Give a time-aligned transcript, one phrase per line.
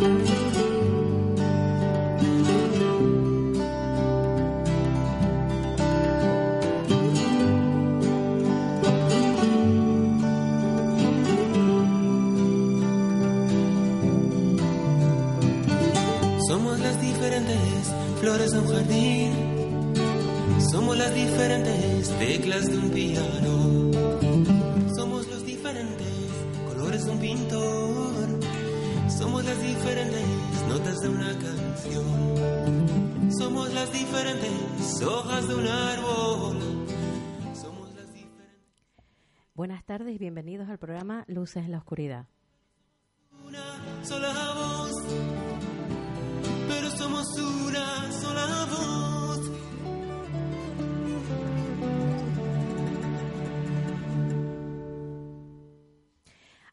[0.00, 0.53] Somos
[40.34, 42.26] bienvenidos al programa Luces en la Oscuridad.
[43.46, 44.92] Una sola voz.
[46.66, 49.50] Pero somos una sola voz.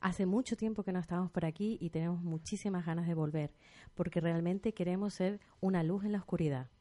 [0.01, 3.53] Hace mucho tiempo que no estamos por aquí y tenemos muchísimas ganas de volver,
[3.93, 6.71] porque realmente queremos ser una luz en la oscuridad.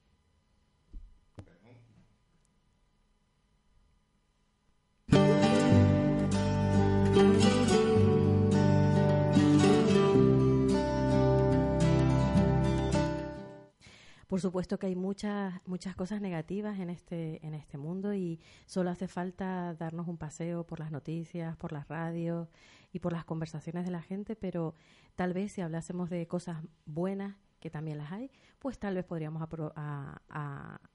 [14.31, 18.91] Por supuesto que hay muchas muchas cosas negativas en este en este mundo y solo
[18.91, 22.49] hace falta darnos un paseo por las noticias, por las radios
[22.93, 24.75] y por las conversaciones de la gente, pero
[25.17, 29.43] tal vez si hablásemos de cosas buenas que también las hay, pues tal vez podríamos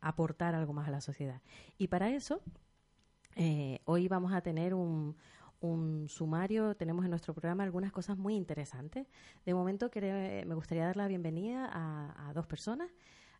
[0.02, 1.42] aportar algo más a la sociedad.
[1.78, 2.42] Y para eso,
[3.36, 5.16] eh, hoy vamos a tener un,
[5.62, 9.08] un sumario, tenemos en nuestro programa algunas cosas muy interesantes.
[9.46, 12.92] De momento quere- me gustaría dar la bienvenida a, a dos personas.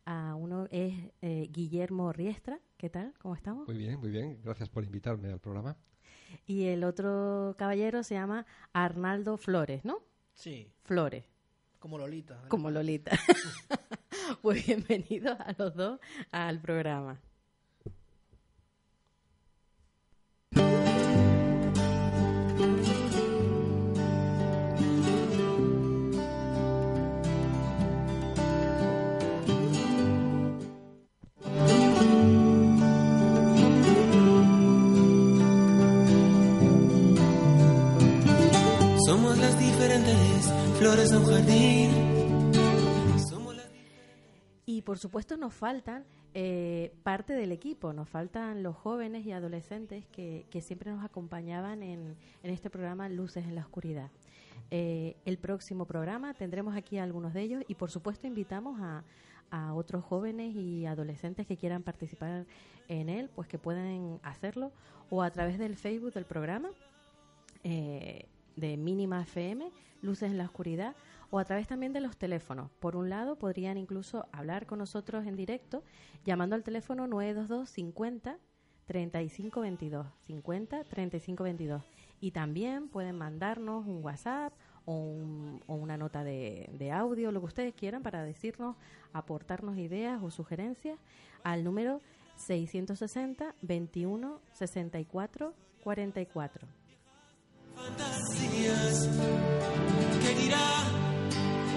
[0.06, 3.14] A uno es eh, Guillermo Riestra, ¿qué tal?
[3.20, 3.68] ¿Cómo estamos?
[3.68, 4.40] Muy bien, muy bien.
[4.44, 5.78] Gracias por invitarme al programa.
[6.46, 10.00] Y el otro caballero se llama Arnaldo Flores, ¿no?
[10.34, 11.26] Sí, Flores,
[11.80, 12.40] como Lolita.
[12.44, 12.50] ¿no?
[12.50, 13.18] como Lolita.
[14.42, 16.00] pues bienvenidos a los dos
[16.32, 17.20] al programa.
[44.96, 50.46] Por supuesto nos faltan eh, parte del equipo, nos faltan los jóvenes y adolescentes que,
[50.50, 54.10] que siempre nos acompañaban en, en este programa Luces en la Oscuridad.
[54.72, 59.04] Eh, el próximo programa tendremos aquí a algunos de ellos y por supuesto invitamos a,
[59.52, 62.46] a otros jóvenes y adolescentes que quieran participar
[62.88, 64.72] en él, pues que pueden hacerlo
[65.10, 66.70] o a través del Facebook del programa
[67.66, 70.96] eh, de Mínima FM, Luces en la Oscuridad,
[71.32, 72.72] o a través también de los teléfonos.
[72.80, 75.84] Por un lado, podrían incluso hablar con nosotros en directo
[76.24, 78.38] llamando al teléfono 922 50
[78.86, 81.82] 35 22 50 35 22
[82.22, 84.54] y también pueden mandarnos un WhatsApp
[84.86, 88.76] o, un- una nota de, audio, lo que ustedes quieran para decirnos,
[89.14, 91.00] aportarnos ideas o sugerencias
[91.44, 92.00] al número
[92.36, 95.54] 660 21 64
[95.84, 96.68] 44.
[97.76, 99.10] fantasías.
[100.22, 100.60] ¿Qué dirá?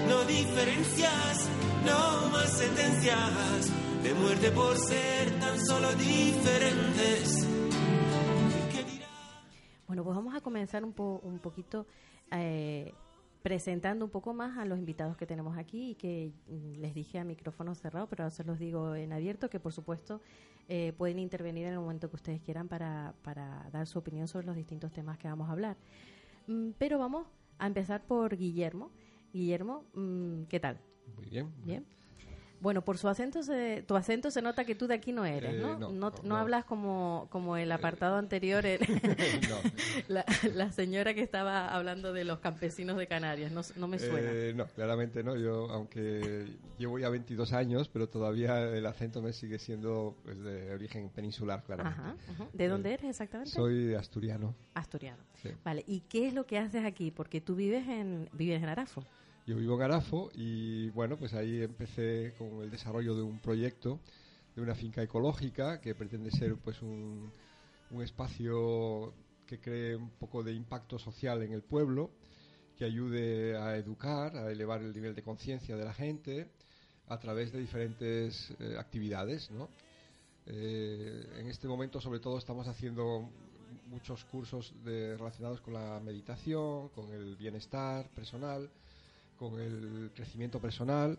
[0.09, 1.49] No diferencias,
[1.85, 7.47] no más sentencias de muerte por ser tan solo diferentes.
[9.87, 11.87] Bueno, pues vamos a comenzar un, po- un poquito
[12.31, 12.93] eh,
[13.41, 17.17] presentando un poco más a los invitados que tenemos aquí y que mm, les dije
[17.19, 20.21] a micrófono cerrado, pero ahora se los digo en abierto, que por supuesto
[20.67, 24.45] eh, pueden intervenir en el momento que ustedes quieran para, para dar su opinión sobre
[24.45, 25.75] los distintos temas que vamos a hablar.
[26.47, 27.25] Mm, pero vamos
[27.57, 28.91] a empezar por Guillermo.
[29.33, 30.77] Guillermo, mm, ¿qué tal?
[31.15, 31.51] Muy bien.
[31.63, 31.85] Bien.
[32.61, 35.53] Bueno, por su acento, se, tu acento se nota que tú de aquí no eres,
[35.53, 35.79] Eh, ¿no?
[35.79, 38.81] no, no, no, no hablas como, como el apartado anterior, el-
[40.09, 44.29] la, la señora que estaba hablando de los campesinos de Canarias, no, no me suena.
[44.29, 45.37] Eh, no, claramente no.
[45.37, 46.47] Yo, aunque
[46.77, 51.63] llevo ya 22 años, pero todavía el acento me sigue siendo pues, de origen peninsular,
[51.63, 51.97] claramente.
[52.01, 52.47] Ajá, ajá.
[52.51, 53.51] ¿De dónde eres exactamente?
[53.51, 54.53] Soy asturiano.
[54.73, 55.23] Asturiano.
[55.41, 55.51] Sí.
[55.63, 57.09] Vale, ¿y qué es lo que haces aquí?
[57.09, 59.05] Porque tú vives en, vives en Arafo.
[59.49, 63.99] Yo vivo en Arafo y bueno, pues ahí empecé con el desarrollo de un proyecto
[64.55, 67.31] de una finca ecológica que pretende ser pues un,
[67.89, 69.11] un espacio
[69.47, 72.11] que cree un poco de impacto social en el pueblo,
[72.77, 76.51] que ayude a educar, a elevar el nivel de conciencia de la gente
[77.07, 79.67] a través de diferentes eh, actividades, ¿no?
[80.45, 83.27] Eh, en este momento, sobre todo, estamos haciendo
[83.87, 88.69] muchos cursos relacionados con la meditación, con el bienestar personal,
[89.39, 91.17] con el crecimiento personal.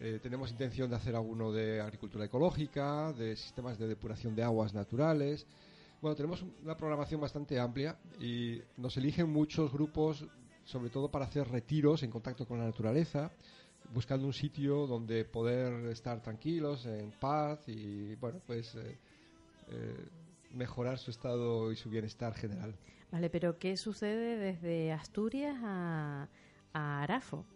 [0.00, 4.74] Eh, tenemos intención de hacer alguno de agricultura ecológica, de sistemas de depuración de aguas
[4.74, 5.46] naturales.
[6.02, 10.26] Bueno, tenemos una programación bastante amplia y nos eligen muchos grupos,
[10.64, 13.30] sobre todo para hacer retiros en contacto con la naturaleza,
[13.94, 18.98] buscando un sitio donde poder estar tranquilos, en paz y, bueno, pues eh,
[19.68, 20.08] eh,
[20.50, 22.74] mejorar su estado y su bienestar general.
[23.12, 26.28] Vale, pero ¿qué sucede desde Asturias a,
[26.74, 27.46] a Arafo?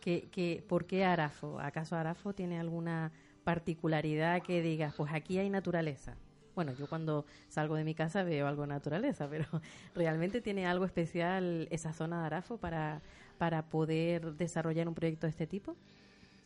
[0.00, 1.58] ¿Qué, por qué Arafo?
[1.60, 3.12] ¿Acaso Arafo tiene alguna
[3.44, 6.16] particularidad que digas, pues aquí hay naturaleza?
[6.54, 9.46] Bueno, yo cuando salgo de mi casa veo algo de naturaleza, pero
[9.94, 13.00] ¿realmente tiene algo especial esa zona de Arafo para,
[13.38, 15.76] para poder desarrollar un proyecto de este tipo?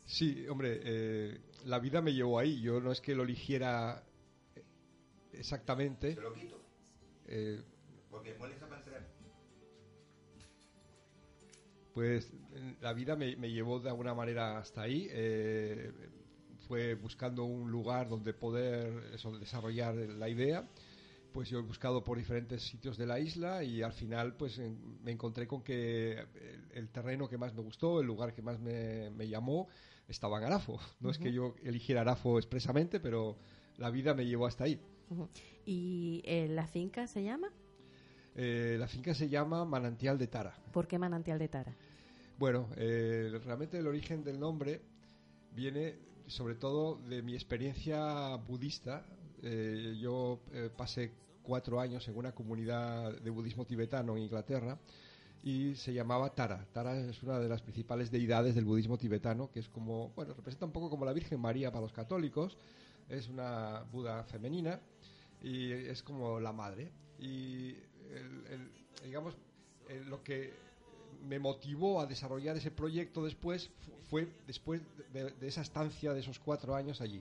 [0.05, 2.61] Sí, hombre, eh, la vida me llevó ahí.
[2.61, 4.05] Yo no es que lo eligiera
[5.33, 6.15] exactamente.
[6.15, 6.61] Se lo quito.
[7.27, 7.63] Eh,
[8.11, 8.69] Porque molesta
[11.95, 12.31] Pues
[12.81, 15.07] la vida me, me llevó de alguna manera hasta ahí.
[15.11, 15.93] eh,
[16.67, 20.67] fue buscando un lugar donde poder eso, desarrollar la idea.
[21.33, 25.03] Pues yo he buscado por diferentes sitios de la isla y al final pues en-
[25.03, 28.59] me encontré con que el, el terreno que más me gustó, el lugar que más
[28.61, 29.69] me, me llamó,
[30.09, 30.79] estaba en Arafo.
[31.01, 33.37] No es que yo eligiera Arafo expresamente, pero
[33.77, 34.81] la vida me llevó hasta ahí.
[35.67, 37.49] ¿Y eh, la finca se llama?
[38.37, 40.57] Eh, la finca se llama Manantial de Tara.
[40.73, 41.77] ¿Por qué Manantial de Tara?
[42.39, 44.81] Bueno, eh, realmente el origen del nombre
[45.53, 45.95] viene
[46.27, 49.05] sobre todo de mi experiencia budista.
[49.43, 54.79] Eh, yo eh, pasé cuatro años en una comunidad de budismo tibetano en Inglaterra
[55.43, 56.67] y se llamaba Tara.
[56.73, 60.67] Tara es una de las principales deidades del budismo tibetano, que es como, bueno, representa
[60.67, 62.57] un poco como la Virgen María para los católicos.
[63.09, 64.81] Es una Buda femenina
[65.43, 66.91] y es como la madre.
[67.19, 67.77] Y
[68.11, 68.71] el- el-
[69.05, 69.37] digamos,
[69.89, 70.64] el- lo que
[71.29, 74.81] me motivó a desarrollar ese proyecto después fu- fue después
[75.13, 77.21] de, de esa estancia de esos cuatro años allí.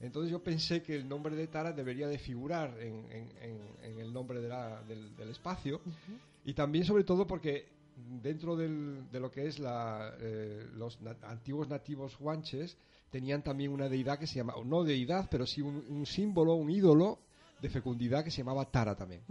[0.00, 3.98] Entonces yo pensé que el nombre de Tara debería de figurar en, en- en- en
[4.00, 5.80] el nombre de la- del, del espacio
[6.44, 7.66] y también sobre todo porque
[8.22, 12.76] dentro del- de lo que es la, eh, los antiguos nativos guanches
[13.10, 16.68] tenían también una deidad que se llamaba, no deidad, pero sí un, un símbolo, un
[16.70, 17.18] ídolo
[17.62, 19.22] de fecundidad que se llamaba Tara también.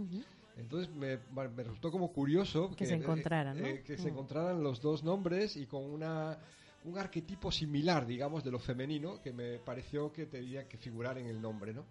[0.56, 3.66] Entonces me, me resultó como curioso Que se encontraran, ¿no?
[3.66, 4.12] eh, que se Mm.
[4.12, 6.38] encontraran los dos nombres y con una
[6.84, 11.26] un arquetipo similar, digamos, de lo femenino que me pareció que tenía que figurar en
[11.26, 11.84] el nombre, ¿no?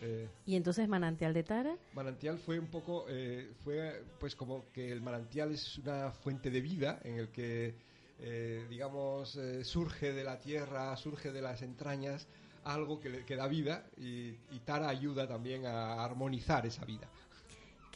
[0.00, 4.92] Eh, Y entonces Manantial de Tara, manantial fue un poco, eh, fue pues como que
[4.92, 7.74] el manantial es una fuente de vida en el que,
[8.20, 12.28] eh, digamos, eh, surge de la tierra, surge de las entrañas
[12.62, 17.08] algo que, le- que da vida y, y Tara ayuda también a armonizar esa vida.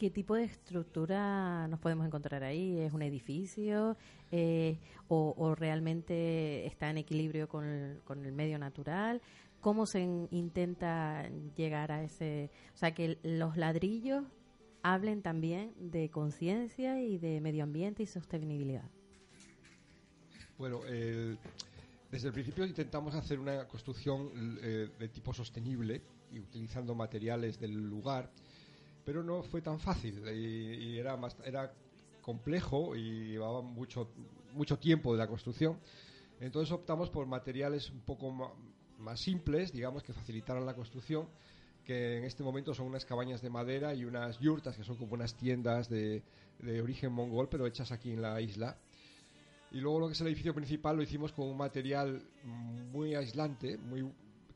[0.01, 2.75] ¿Qué tipo de estructura nos podemos encontrar ahí?
[2.79, 3.95] ¿Es un edificio?
[4.31, 9.21] Eh, o, realmente está en equilibrio con el, medio natural?
[9.59, 12.49] ¿Cómo se in- intenta llegar a ese...
[12.73, 14.23] O sea, que los ladrillos
[14.81, 18.89] hablen también de conciencia y de medio ambiente y sostenibilidad.
[20.57, 21.37] Bueno, el-
[22.11, 24.31] desde el principio intentamos hacer una construcción
[24.63, 26.01] eh, de tipo sostenible
[26.31, 28.31] y utilizando materiales del lugar,
[29.05, 31.73] pero no fue tan fácil y, y era, más, era
[32.21, 34.09] complejo y llevaba mucho,
[34.53, 35.77] mucho tiempo de la construcción.
[36.39, 38.55] Entonces optamos por materiales un poco
[38.97, 41.27] más simples, digamos, que facilitaran la construcción,
[41.83, 45.13] que en este momento son unas cabañas de madera y unas yurtas, que son como
[45.13, 46.23] unas tiendas de,
[46.59, 48.77] de origen mongol, pero hechas aquí en la isla.
[49.71, 53.77] Y luego lo que es el edificio principal lo hicimos con un material muy aislante,
[53.77, 54.03] muy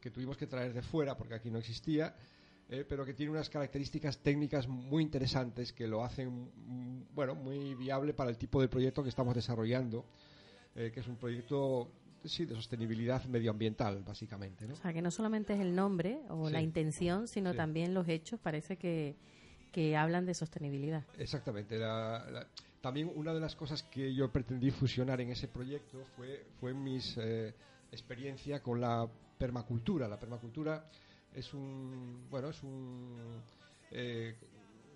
[0.01, 2.15] que tuvimos que traer de fuera porque aquí no existía,
[2.69, 7.75] eh, pero que tiene unas características técnicas muy interesantes que lo hacen mm, bueno muy
[7.75, 10.05] viable para el tipo de proyecto que estamos desarrollando,
[10.75, 11.91] eh, que es un proyecto
[12.24, 14.74] sí de sostenibilidad medioambiental básicamente, ¿no?
[14.74, 16.53] O sea, que no solamente es el nombre o Sí.
[16.53, 17.57] la intención, sino Sí.
[17.57, 19.15] también los hechos parece que,
[19.72, 21.03] que hablan de sostenibilidad.
[21.19, 21.77] Exactamente.
[21.77, 22.48] la- la-
[22.81, 27.15] también una de las cosas que yo pretendí fusionar en ese proyecto fue, fue mis
[27.17, 27.53] eh,
[27.91, 29.07] experiencia con la
[29.38, 30.07] permacultura.
[30.07, 30.88] La permacultura
[31.35, 33.41] es un, bueno, es un,
[33.91, 34.35] eh,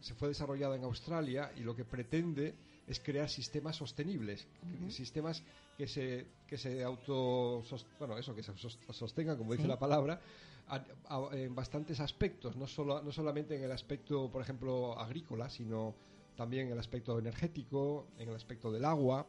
[0.02, 2.56] se fue desarrollada en Australia y lo que pretende
[2.88, 4.48] es crear sistemas sostenibles,
[4.90, 5.44] sistemas
[5.78, 7.64] que se que se auto
[8.00, 9.70] bueno eso que se sos- sostengan como dice Sí.
[9.70, 10.20] la palabra
[10.68, 15.50] a- a- en bastantes aspectos no solo no solamente en el aspecto por ejemplo agrícola
[15.50, 15.96] sino
[16.36, 19.28] también en el aspecto energético en el aspecto del agua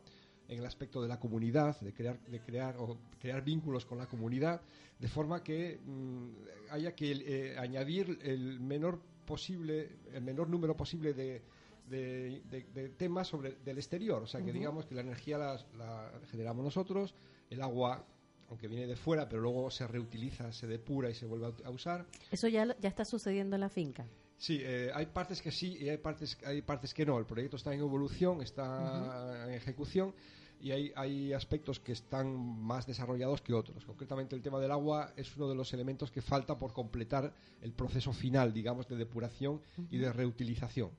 [0.51, 4.07] en el aspecto de la comunidad de crear de crear o crear vínculos con la
[4.07, 4.61] comunidad
[4.99, 6.29] de forma que mm,
[6.73, 11.43] haya que eh, añadir el menor posible el menor número posible de
[11.89, 14.23] de, de- de temas sobre del exterior.
[14.23, 17.15] O sea, que digamos que la energía la, la generamos nosotros,
[17.49, 18.05] el agua,
[18.49, 22.07] aunque viene de fuera, pero luego se reutiliza, se depura y se vuelve a usar.
[22.31, 24.07] Eso ya, ya está sucediendo en la finca.
[24.37, 27.19] Sí, eh, hay partes que sí y hay partes, hay partes que no.
[27.19, 30.15] El proyecto está en evolución, está en ejecución
[30.61, 33.85] y hay, hay aspectos que están más desarrollados que otros.
[33.85, 37.73] Concretamente el tema del agua es uno de los elementos que falta por completar el
[37.73, 40.91] proceso final, digamos, de depuración y de reutilización.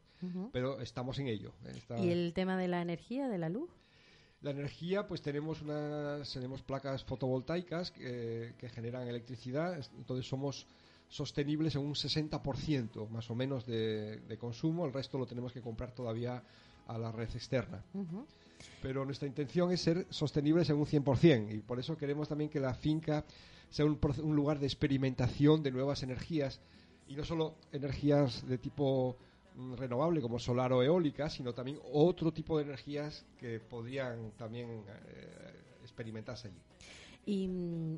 [0.51, 1.51] Pero estamos en ello.
[2.03, 3.69] ¿Y el tema de la energía, de la luz?
[4.41, 10.65] La energía, pues tenemos unas tenemos placas fotovoltaicas que, que generan electricidad, es- entonces somos
[11.09, 15.61] sostenibles en un 60% más o menos de, de consumo, el resto lo tenemos que
[15.61, 16.41] comprar todavía
[16.87, 17.83] a la red externa.
[17.93, 18.25] Ujú.
[18.81, 22.59] Pero nuestra intención es ser sostenibles en un 100% y por eso queremos también que
[22.59, 23.23] la finca
[23.69, 26.59] sea un, un lugar de experimentación de nuevas energías
[27.07, 29.17] y no solo energías de tipo
[29.55, 34.67] mm, renovable como solar o eólica, sino también otro tipo de energías que podrían también
[34.87, 35.53] eh,
[35.83, 36.57] experimentarse allí.
[37.23, 37.49] Y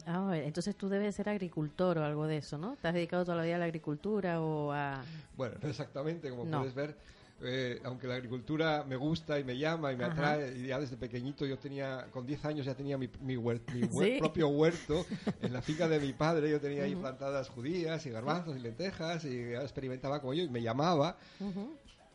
[0.05, 2.75] a ver, entonces tú debes ser agricultor o algo de eso, ¿no?
[2.81, 5.01] ¿Te has dedicado toda la vida a la agricultura o a...?
[5.37, 6.59] Bueno, no exactamente, como No.
[6.59, 6.97] puedes ver,
[7.43, 10.13] eh, aunque la agricultura me gusta y me llama y me Ajá.
[10.13, 13.61] atrae, y ya desde pequeñito yo tenía, con 10 años ya tenía mi, mi, huer-
[13.73, 14.19] mi huer- Sí.
[14.19, 15.05] propio huerto
[15.41, 19.25] en la finca de mi padre, yo tenía ahí plantadas judías y garbanzos y lentejas
[19.25, 21.17] y ya experimentaba con ello y me llamaba,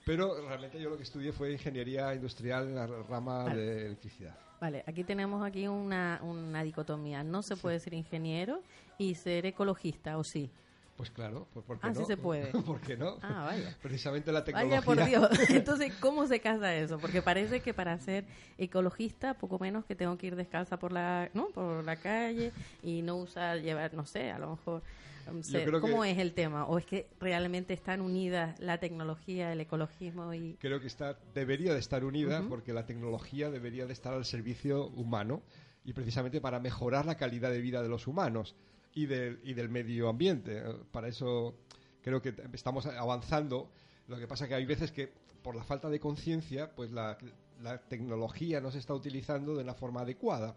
[0.04, 3.60] pero realmente yo lo que estudié fue ingeniería industrial en la rama Vale.
[3.60, 4.34] de electricidad.
[4.60, 7.22] Vale, aquí tenemos aquí una, una dicotomía.
[7.22, 8.60] No se puede ser ingeniero
[8.96, 10.50] y ser ecologista, ¿o sí?
[10.98, 12.04] Pues claro, pues ¿por qué Ah, no?
[12.04, 12.50] se puede.
[12.66, 13.18] ¿Por qué no?
[13.22, 13.74] Ah, vaya.
[13.80, 14.80] Precisamente la tecnología.
[14.80, 15.30] Vaya por Dios.
[15.50, 16.98] Entonces, ¿cómo se casa eso?
[16.98, 18.24] Porque parece que para ser
[18.58, 21.50] ecologista, poco menos que tengo que ir descalza por la, ¿no?
[21.50, 22.52] por la calle
[22.82, 24.82] y no usar, llevar, no sé, a lo mejor.
[25.30, 26.66] um, sé, ¿Cómo que- es el tema?
[26.66, 30.56] ¿O es que realmente están unidas la tecnología, el ecologismo y...
[30.60, 34.88] creo que está debería de estar unida porque la tecnología debería de estar al servicio
[34.88, 35.42] humano
[35.84, 38.56] y precisamente para mejorar la calidad de vida de los humanos
[38.98, 40.58] y del, y del medio ambiente.
[40.58, 41.54] Eh, Para eso
[42.02, 43.70] creo que estamos avanzando.
[44.08, 45.12] Lo que pasa que hay veces que
[45.42, 47.16] por la falta de conciencia, pues la,
[47.62, 50.56] la tecnología no se está utilizando de una forma adecuada.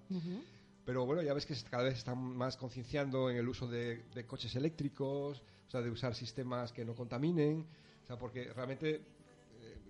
[0.86, 4.26] Pero bueno, ya ves que cada vez están más concienciando en el uso de, de
[4.26, 7.68] coches eléctricos, o sea, de usar sistemas que no contaminen,
[8.04, 9.02] o sea, porque realmente eh,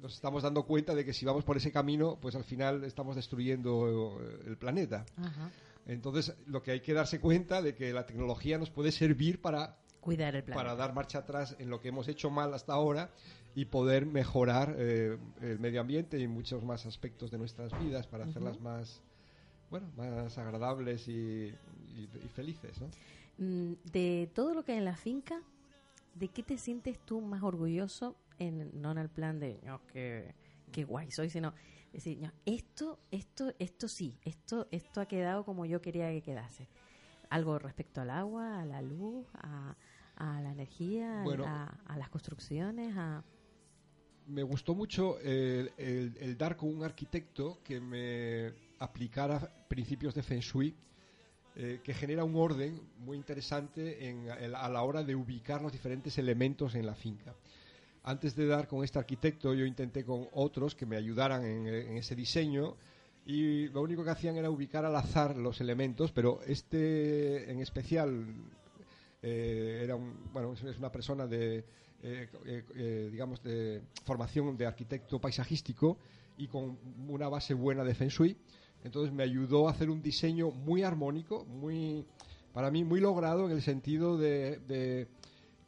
[0.01, 3.15] nos estamos dando cuenta de que si vamos por ese camino, pues al final estamos
[3.15, 5.05] destruyendo eh, el planeta.
[5.15, 5.49] Ajá.
[5.85, 9.77] Entonces, lo que hay que darse cuenta de que la tecnología nos puede servir para,
[9.99, 10.63] Cuidar el planeta.
[10.63, 13.11] para dar marcha atrás en lo que hemos hecho mal hasta ahora
[13.55, 18.25] y poder mejorar eh, el medio ambiente y muchos más aspectos de nuestras vidas para
[18.25, 19.01] hacerlas más,
[19.69, 22.87] bueno, más agradables y, y- y felices, ¿no?
[23.37, 25.41] Mm, De todo lo que hay en la finca,
[26.15, 28.15] ¿de qué te sientes tú más orgulloso?
[28.39, 30.33] En, no en el plan de, no, qué,
[30.71, 31.53] qué guay soy, sino
[31.91, 36.67] decir, no, esto, esto, esto sí, esto, esto ha quedado como yo quería que quedase.
[37.29, 39.75] Algo respecto al agua, a la luz, a,
[40.15, 41.45] a la energía, a- Bueno.
[41.45, 43.23] a, a las construcciones, a...
[44.27, 50.23] me gustó mucho el, el- el dar con un arquitecto que me aplicara principios de
[50.23, 50.75] Feng Shui,
[51.55, 56.17] eh, que genera un orden muy interesante en- a la hora de ubicar los diferentes
[56.17, 57.35] elementos en la finca.
[58.03, 61.97] Antes de dar con este arquitecto, yo intenté con otros que me ayudaran en, en
[61.97, 62.75] ese diseño
[63.25, 68.25] y lo único que hacían era ubicar al azar los elementos, pero este en especial
[69.21, 71.57] eh, era un, bueno, es- una persona de,
[72.01, 75.97] eh, eh, eh, digamos, de formación de arquitecto paisajístico
[76.37, 78.35] y con una base buena de Feng Shui.
[78.83, 82.03] Entonces me ayudó a hacer un diseño muy armónico, muy,
[82.51, 85.07] para mí muy logrado en el sentido de, de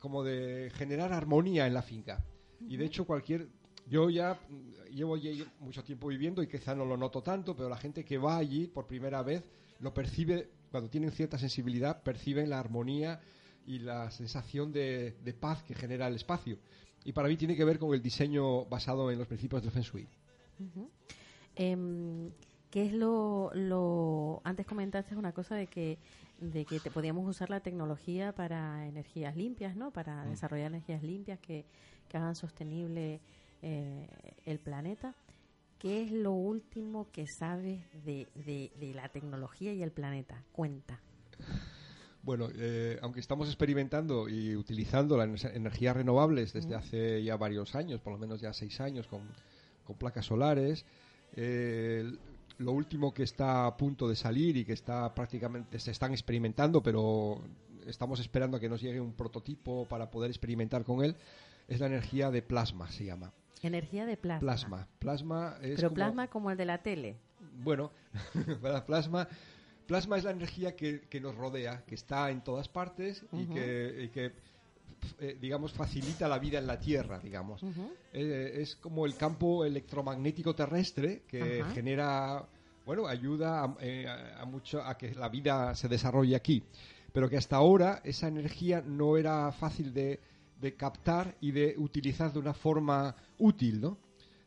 [0.04, 2.26] como de generar armonía en la finca.
[2.68, 3.48] Y de hecho cualquier,
[3.88, 4.38] yo ya
[4.92, 8.18] llevo allí mucho tiempo viviendo y quizá no lo noto tanto, pero la gente que
[8.18, 9.46] va allí por primera vez
[9.80, 13.22] lo percibe, cuando tienen cierta sensibilidad, perciben la armonía
[13.66, 16.58] y la sensación de, de paz que genera el espacio.
[17.06, 19.84] Y para mí tiene que ver con el diseño basado en los principios del Feng
[19.84, 20.10] Shui.
[21.56, 22.30] Em,
[22.70, 24.42] ¿Qué es lo, lo...
[24.44, 25.98] Antes comentaste una cosa de que,
[26.52, 29.92] de que te podíamos usar la tecnología para energías limpias, ¿no?
[29.92, 31.66] Para desarrollar energías limpias que,
[32.10, 33.22] que hagan sostenible
[33.62, 34.08] eh,
[34.46, 35.16] el planeta.
[35.80, 40.44] ¿Qué es lo último que sabes de, de, de la tecnología y el planeta?
[40.52, 41.00] Cuenta.
[42.22, 48.00] Bueno, eh, aunque estamos experimentando y utilizando las energías renovables desde hace ya varios años,
[48.00, 49.22] por lo menos ya seis años, con,
[49.84, 50.86] con placas solares,
[51.36, 52.10] eh,
[52.60, 56.82] lo último que está a punto de salir y que está prácticamente se están experimentando,
[56.84, 57.42] pero
[57.88, 61.16] estamos esperando a que nos llegue un prototipo para poder experimentar con él,
[61.68, 63.34] es la energía de plasma, se llama.
[63.62, 64.40] Energía de plasma.
[64.40, 64.88] Plasma.
[65.00, 67.18] Plasma es Pero como- plasma como el de la tele.
[67.64, 67.92] Bueno,
[68.86, 69.28] plasma,
[69.88, 74.04] plasma es la energía que, que nos rodea, que está en todas partes y que,
[74.06, 74.32] y que,
[75.20, 77.62] eh, digamos, facilita la vida en la Tierra, digamos.
[78.14, 81.40] Eh, es como el campo electromagnético terrestre que
[81.74, 82.48] genera,
[82.86, 86.64] bueno, ayuda a, eh, a- a mucho a que la vida se desarrolle aquí.
[87.12, 90.20] Pero que hasta ahora esa energía no era fácil de,
[90.60, 93.98] de captar y de utilizar de una forma útil, ¿no?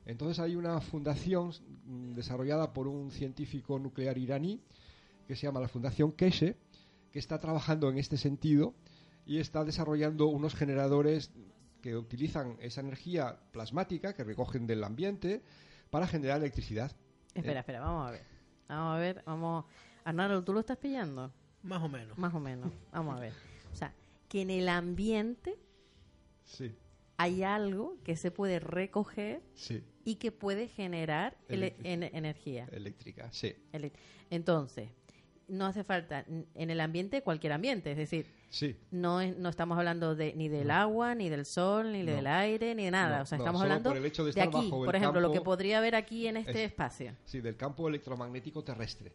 [0.04, 1.52] Entonces hay una fundación
[2.14, 4.60] desarrollada por un científico nuclear iraní
[5.26, 6.56] que se llama la Fundación Keshe,
[7.12, 8.74] que está trabajando en este sentido
[9.26, 11.30] y está desarrollando unos generadores
[11.82, 15.42] que utilizan esa energía plasmática que recogen del ambiente
[15.90, 16.92] para generar electricidad.
[17.34, 17.60] Espera, Eh.
[17.60, 18.22] espera, vamos a ver.
[18.68, 19.64] Vamos a ver, vamos.
[20.04, 21.32] Arnaldo, ¿tú lo estás pillando?
[21.62, 22.16] Más o menos.
[22.18, 22.72] Más o menos.
[22.92, 23.32] Vamos a ver.
[23.72, 23.92] O sea,
[24.28, 25.56] que en el ambiente
[26.44, 26.72] Sí,
[27.16, 31.92] hay algo que se puede recoger sí, y que puede generar ele- Electricidad.
[31.92, 32.68] en- energía.
[32.72, 33.92] eléctrica, sí, Ele-
[34.30, 34.90] Entonces,
[35.48, 38.76] no hace falta en el ambiente, cualquier ambiente, es decir, sí.
[38.90, 42.12] no es- no estamos hablando de ni del agua, ni del sol, ni No.
[42.12, 43.18] del aire, ni de nada.
[43.18, 45.32] No, o sea, estamos hablando por el hecho de aquí, bajo el por ejemplo, lo
[45.32, 47.12] que podría haber aquí en este Es- espacio.
[47.24, 49.12] Sí, del campo electromagnético terrestre.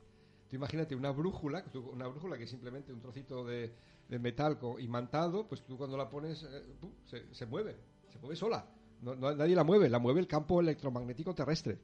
[0.50, 3.74] Tú imagínate una brújula, una brújula que es simplemente un trocito de,
[4.10, 6.64] de metal imantado, pues tú cuando la pones eh,
[7.06, 7.76] se, se mueve,
[8.10, 8.66] se mueve sola.
[9.02, 11.78] No- no- nadie la mueve, la mueve el campo electromagnético terrestre.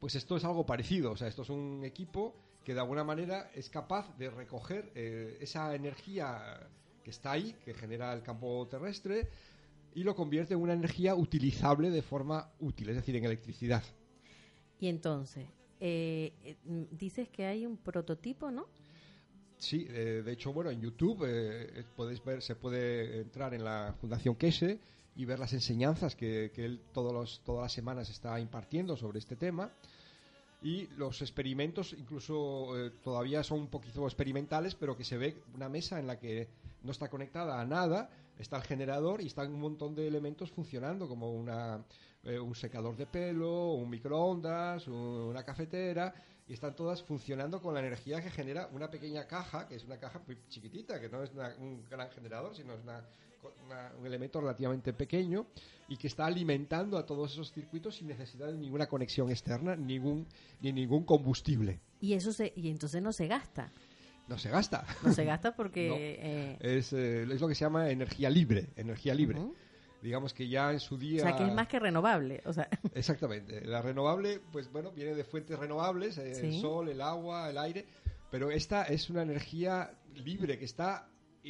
[0.00, 3.50] Pues esto es algo parecido, o sea, esto es un equipo que de alguna manera
[3.54, 6.68] es capaz de recoger eh, esa energía
[7.02, 9.28] que está ahí, que genera el campo terrestre,
[9.94, 13.82] y lo convierte en una energía utilizable de forma útil, es decir, en electricidad.
[14.80, 15.48] Y entonces,
[15.80, 16.56] eh, eh,
[16.90, 18.66] dices que hay un prototipo, ¿no?
[19.62, 23.94] Sí, eh, de hecho, bueno, en YouTube eh, podéis ver, se puede entrar en la
[24.00, 24.80] Fundación Keshe
[25.14, 29.20] y ver las enseñanzas que, que él todos los, todas las semanas está impartiendo sobre
[29.20, 29.70] este tema.
[30.62, 35.68] Y los experimentos incluso eh, todavía son un poquito experimentales, pero que se ve una
[35.68, 36.48] mesa en la que
[36.82, 41.08] no está conectada a nada, está el generador y están un montón de elementos funcionando,
[41.08, 41.84] como una,
[42.24, 46.14] eh, un secador de pelo, un microondas, un- una cafetera,
[46.48, 49.98] y están todas funcionando con la energía que genera una pequeña caja, que es una
[49.98, 53.04] caja muy chiquitita, que no es una- un gran generador, sino es una-
[53.64, 55.46] una- un elemento relativamente pequeño
[55.88, 60.26] y que está alimentando a todos esos circuitos sin necesidad de ninguna conexión externa, ningún,
[60.60, 61.80] ni ningún combustible.
[62.00, 63.72] Y eso se, y entonces no se gasta.
[64.28, 64.86] No se gasta.
[65.04, 65.94] No se gasta porque No.
[65.98, 69.40] eh, Es, eh, es lo que se llama energía libre, energía libre.
[70.00, 71.22] Digamos que ya en su o día...
[71.22, 72.40] sea que es más que renovable.
[72.46, 73.64] O sea, Exactamente.
[73.64, 76.60] La renovable, pues bueno, viene de fuentes renovables, eh, el Sí.
[76.60, 77.86] sol, el agua, el aire,
[78.30, 81.08] pero esta es una energía libre que está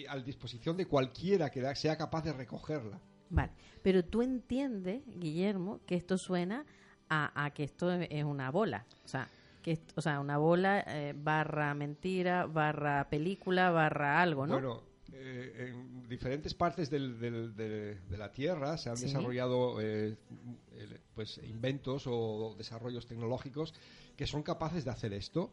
[0.09, 2.99] a disposición de cualquiera que sea capaz de recogerla.
[3.31, 3.53] vale.
[3.83, 6.65] Pero tú entiendes, Guillermo, que esto suena
[7.09, 8.87] a, a que esto es una bola.
[9.05, 9.29] O sea,
[9.63, 14.55] que o sea una bola eh, barra mentira, barra película, barra algo, ¿no?
[14.55, 19.07] Bueno, eh, en diferentes partes del- del- de, de la Tierra se han Sí.
[19.07, 20.17] desarrollado eh,
[21.15, 23.75] pues inventos o desarrollos tecnológicos
[24.17, 25.53] que son capaces de hacer esto.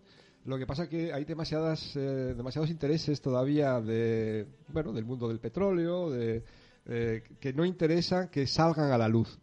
[0.50, 5.40] Lo que pasa que hay demasiadas, eh, demasiados intereses todavía de, bueno, del mundo del
[5.40, 6.44] petróleo, de,
[6.88, 9.38] eh, que no interesan que salgan a la luz.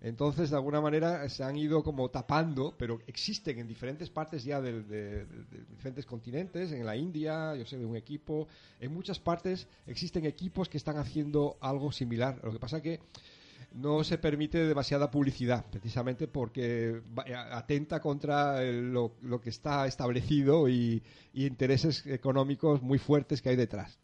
[0.00, 4.60] Entonces, de alguna manera, se han ido como tapando, pero existen en diferentes partes ya
[4.60, 8.46] de, de- de diferentes continentes, en la India, yo sé de un equipo,
[8.78, 12.38] en muchas partes existen equipos que están haciendo algo similar.
[12.44, 13.00] Lo que pasa que
[13.74, 17.24] no se permite demasiada publicidad, precisamente porque va-
[17.58, 23.48] atenta contra el- lo, lo que está establecido y, y intereses económicos muy fuertes que
[23.50, 23.98] hay detrás.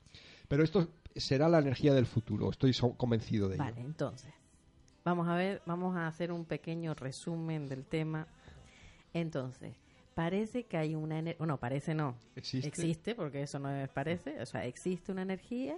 [0.49, 3.65] Pero esto será la energía del futuro, estoy convencido de ello.
[3.65, 4.33] Vale, entonces,
[5.05, 8.27] vamos a ver, vamos a hacer un pequeño resumen del tema.
[9.15, 9.75] Entonces,
[10.15, 12.67] parece que hay una energía, bueno, parece no, ¿Existe?
[12.69, 15.77] existe, porque eso no es parece, o sea, existe una energía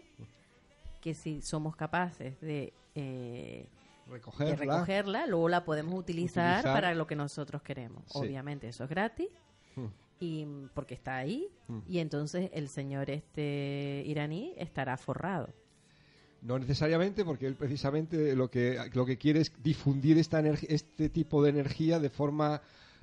[1.03, 3.67] que si somos capaces de, eh,
[4.13, 4.75] de Recogerla.
[4.75, 6.75] recogerla, luego la podemos utilizar, Utilizar.
[6.75, 8.05] para lo que nosotros queremos.
[8.07, 8.19] Sí.
[8.19, 9.29] Obviamente eso es gratis.
[9.77, 9.87] Hmm.
[10.21, 11.79] Y porque está ahí Hmm.
[11.89, 15.49] y entonces el señor este iraní estará forrado.
[16.43, 21.43] No necesariamente, porque él precisamente lo que, lo que quiere es difundir esta este tipo
[21.43, 22.61] de energía de forma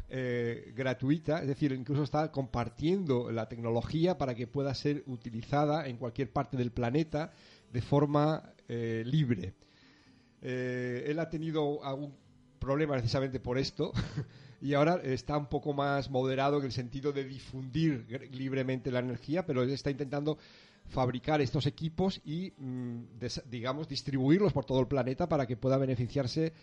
[0.09, 5.97] eh, gratuita, es decir, incluso está compartiendo la tecnología para que pueda ser utilizada en
[5.97, 7.31] cualquier parte del planeta
[7.71, 9.53] de forma eh, libre.
[10.41, 12.13] Eh, él ha tenido algún
[12.59, 13.91] problema precisamente por esto
[14.61, 19.45] y ahora está un poco más moderado en el sentido de difundir libremente la energía,
[19.45, 20.37] pero él está intentando
[20.87, 23.03] fabricar estos equipos y, mm,
[23.49, 26.53] digamos, distribuirlos por todo el planeta para que pueda beneficiarse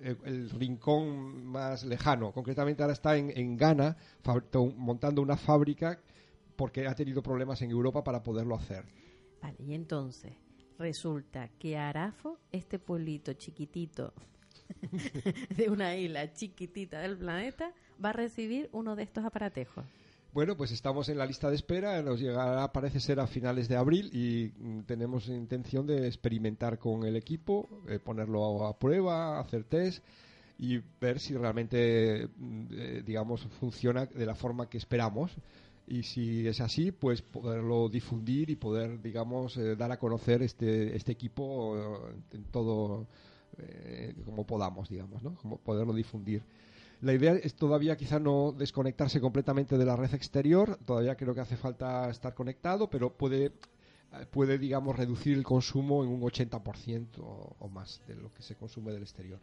[0.00, 2.32] eh, el rincón más lejano.
[2.32, 3.96] Concretamente ahora está en, en Ghana
[4.76, 5.98] montando una fábrica
[6.56, 8.84] porque ha tenido problemas en Europa para poderlo hacer.
[9.40, 10.32] Vale, y entonces
[10.78, 14.12] resulta que Arafo, este pueblito chiquitito
[15.56, 19.84] de una isla chiquitita del planeta, va a recibir uno de estos aparatejos.
[20.32, 23.76] Bueno, pues estamos en la lista de espera, nos llegará parece ser a finales de
[23.76, 29.64] abril y mm, tenemos intención de experimentar con el equipo, eh, ponerlo a prueba, hacer
[29.64, 30.02] test
[30.58, 35.32] y ver si realmente, mm, eh, digamos, funciona de la forma que esperamos.
[35.86, 40.96] Y si es así, pues poderlo difundir y poder, digamos, eh, dar a conocer este,
[40.96, 43.06] este equipo eh, en todo,
[43.58, 45.34] eh, como podamos, digamos, ¿no?
[45.34, 46.42] Como poderlo difundir.
[47.00, 51.40] La idea es todavía quizá no desconectarse completamente de la red exterior, todavía creo que
[51.40, 53.52] hace falta estar conectado, pero puede,
[54.30, 58.54] puede digamos, reducir el consumo en un 80% o, o más de lo que se
[58.54, 59.40] consume del exterior.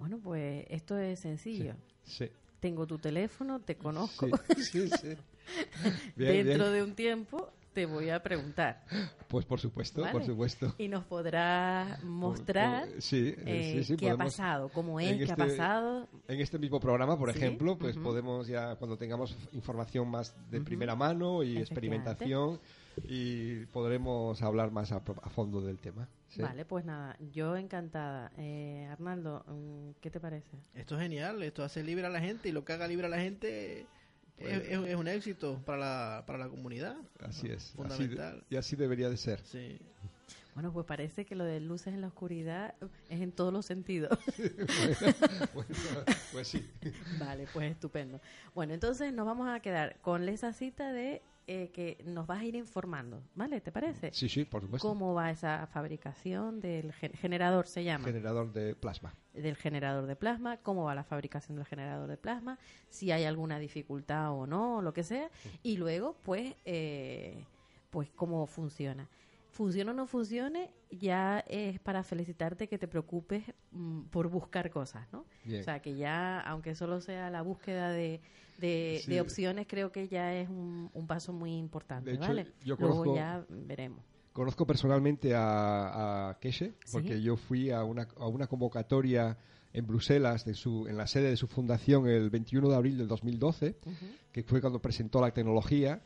[0.00, 1.74] Bueno, pues esto es sencillo.
[2.04, 2.30] Sí.
[2.58, 4.28] Tengo tu teléfono, te conozco.
[4.56, 5.08] Sí, sí, sí.
[6.16, 6.72] Bien, Dentro bien.
[6.74, 8.82] de un tiempo te voy a preguntar
[9.28, 10.12] Pues por supuesto, Vale.
[10.12, 10.74] por supuesto.
[10.76, 15.16] y nos podrás mostrar Por- por- sí, eh, sí, sí, qué ha pasado, cómo es,
[15.16, 16.08] qué ha este- pasado.
[16.26, 20.60] En este mismo programa, por Sí, ejemplo, pues podemos ya, cuando tengamos información más de
[20.60, 22.58] primera mano y experimentación,
[23.04, 26.08] y podremos hablar más a, pro- a fondo del tema.
[26.28, 26.42] sí.
[26.42, 28.32] Vale, pues nada, yo encantada.
[28.36, 30.58] Eh, Arnaldo, mm, ¿qué te parece?
[30.74, 33.10] Esto es genial, esto hace libre a la gente y lo que haga libre a
[33.10, 33.86] la gente
[34.40, 36.96] Pues- es, es- un éxito para la, para la comunidad.
[37.20, 37.74] Así es.
[37.84, 38.44] así de- Fundamental.
[38.50, 39.40] y así debería de ser.
[39.44, 39.78] Sí.
[40.54, 42.74] Bueno, pues parece que lo de luces en la oscuridad
[43.08, 44.18] es en todos los sentidos.
[45.54, 45.74] Bueno,
[46.32, 46.68] pues sí.
[47.18, 48.20] vale, pues estupendo.
[48.54, 52.44] Bueno, entonces nos vamos a quedar con esa cita de eh, que nos vas a
[52.44, 53.60] ir informando, ¿vale?
[53.60, 54.12] ¿Te parece?
[54.12, 54.86] Sí, sí, por supuesto.
[54.86, 58.04] ¿Cómo va esa fabricación del gen- generador, se llama?
[58.04, 59.14] Generador de plasma.
[59.32, 63.58] del generador de plasma, cómo va la fabricación del generador de plasma, si hay alguna
[63.58, 65.30] dificultad o no, o lo que sea,
[65.62, 67.44] y luego, pues, eh,
[67.90, 69.08] pues cómo funciona.
[69.50, 75.06] Funcione o no funcione, ya es para felicitarte que te preocupes mm, por buscar cosas,
[75.12, 75.26] ¿no?
[75.44, 75.60] Bien.
[75.60, 78.20] O sea, que ya, aunque solo sea la búsqueda de,
[78.58, 79.10] de, Sí.
[79.10, 82.46] de opciones, creo que ya es un, un paso muy importante, De hecho, ¿vale?
[82.64, 84.04] yo Luego conozco- ya veremos.
[84.32, 87.22] Conozco personalmente a, a Keshe, porque Sí.
[87.22, 89.36] yo fui a una, a una convocatoria
[89.72, 93.08] en Bruselas, de su, en la sede de su fundación, el 21 de abril del
[93.08, 93.94] 2012, Ujú.
[94.32, 96.00] que fue cuando presentó la tecnología.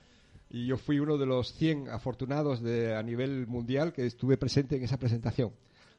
[0.54, 4.76] Y yo fui uno de los 100 afortunados de, a nivel mundial que estuve presente
[4.76, 5.50] en esa presentación.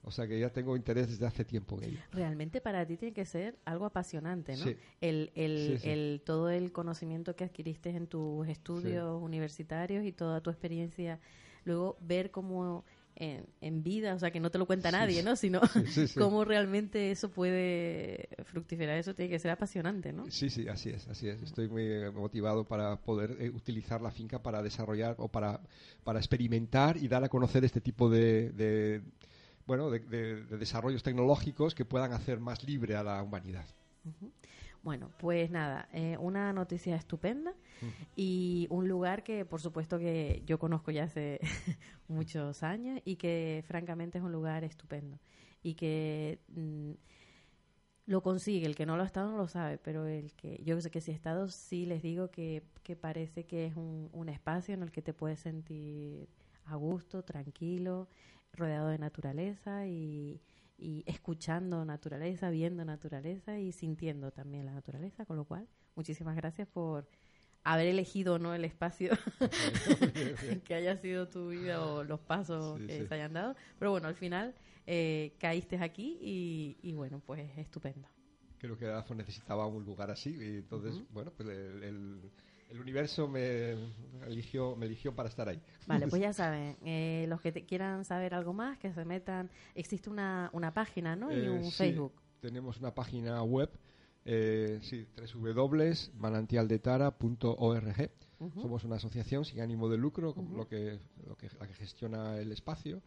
[0.02, 2.00] O sea que ya tengo interés desde hace tiempo en ello.
[2.13, 4.63] Realmente para ti tiene que ser algo apasionante, ¿no?
[4.63, 4.78] Sí.
[5.02, 5.89] El, el, Sí, sí.
[5.89, 11.20] el- todo el conocimiento que adquiriste en tus estudios universitarios y toda tu experiencia,
[11.65, 15.23] luego ver cómo en, en vida, o sea, que no te lo cuenta Sí, nadie.
[15.23, 15.36] ¿no?
[15.36, 16.19] Sino sí, sí.
[16.19, 20.30] cómo realmente eso puede fructificar, eso tiene que ser apasionante, ¿no?
[20.30, 21.41] Sí, sí, así es, así es.
[21.41, 25.62] Estoy muy eh, motivado para poder eh, utilizar la finca para desarrollar o para,
[26.04, 29.01] para experimentar y dar a conocer este tipo de, de,
[29.65, 33.65] bueno, de, de- de desarrollos tecnológicos que puedan hacer más libre a la humanidad.
[34.86, 37.56] Bueno, pues nada, eh, una noticia estupenda
[38.15, 41.39] y un lugar que por supuesto que yo conozco ya hace
[42.08, 45.17] muchos años y que francamente es un lugar estupendo
[45.63, 46.91] y que mm,
[48.06, 50.80] lo consigue, el que no lo ha estado no lo sabe, pero el que yo
[50.80, 54.30] sé que si ha estado sí les digo que, que parece que es un, un
[54.30, 56.30] espacio en el que te puedes sentir
[56.65, 58.08] a gusto, tranquilo,
[58.54, 60.43] rodeado de naturaleza y,
[60.78, 66.68] y escuchando naturaleza, viendo naturaleza y sintiendo también la naturaleza, con lo cual muchísimas gracias
[66.68, 67.08] por
[67.64, 69.12] haber elegido no el espacio
[70.66, 73.08] que haya sido tu vida o los pasos Sí, que sí.
[73.08, 74.54] se hayan dado, pero bueno, al final
[74.86, 78.08] eh, caíste aquí y, y bueno, pues estupendo.
[78.60, 82.32] Creo que AFO necesitaba un lugar así y entonces, bueno, pues el, el-
[82.76, 83.72] el universo me
[84.28, 85.62] eligió, me eligió para estar ahí.
[85.88, 89.50] Vale, pues ya saben, eh, los que te quieran saber algo más, que se metan,
[89.76, 91.32] existe una, una página, ¿no?
[91.32, 92.14] y Eh, un sí, Facebook.
[92.42, 93.70] Tenemos una página web,
[94.26, 98.12] eh, sí, www.manantialdetara.org.
[98.40, 98.62] Ujú.
[98.62, 102.38] Somos una asociación sin ánimo de lucro, como lo que, lo que, la que gestiona
[102.38, 103.02] el espacio.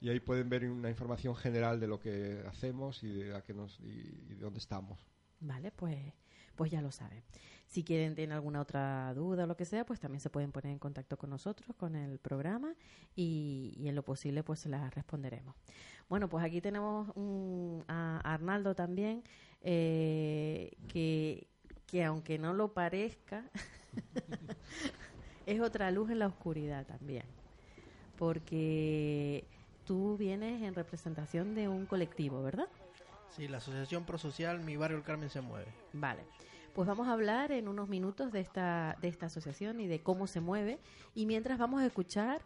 [0.00, 3.52] Y ahí pueden ver una información general de lo que hacemos y de, a qué
[3.52, 3.90] nos, y,
[4.30, 4.98] y de dónde estamos.
[5.40, 6.12] Vale, pues,
[6.56, 7.22] pues ya lo saben.
[7.66, 10.72] Si quieren, tienen alguna otra duda o lo que sea, pues también se pueden poner
[10.72, 12.74] en contacto con nosotros, con el programa,
[13.16, 15.54] y, en lo posible pues se las responderemos.
[16.08, 19.22] Bueno, pues aquí tenemos un- a Arnaldo también,
[19.62, 21.46] eh, que,
[21.86, 23.44] que aunque no lo parezca,
[25.46, 27.24] es otra luz en la oscuridad también.
[28.18, 29.44] Porque
[29.84, 32.68] tú vienes en representación de un colectivo, ¿verdad?
[33.36, 35.66] Sí, la Asociación Prosocial Mi Barrio El Carmen se mueve.
[35.92, 36.22] Vale.
[36.74, 40.26] Pues vamos a hablar en unos minutos de esta, de esta asociación y de cómo
[40.26, 40.78] se mueve.
[41.14, 42.40] Y mientras vamos a escuchar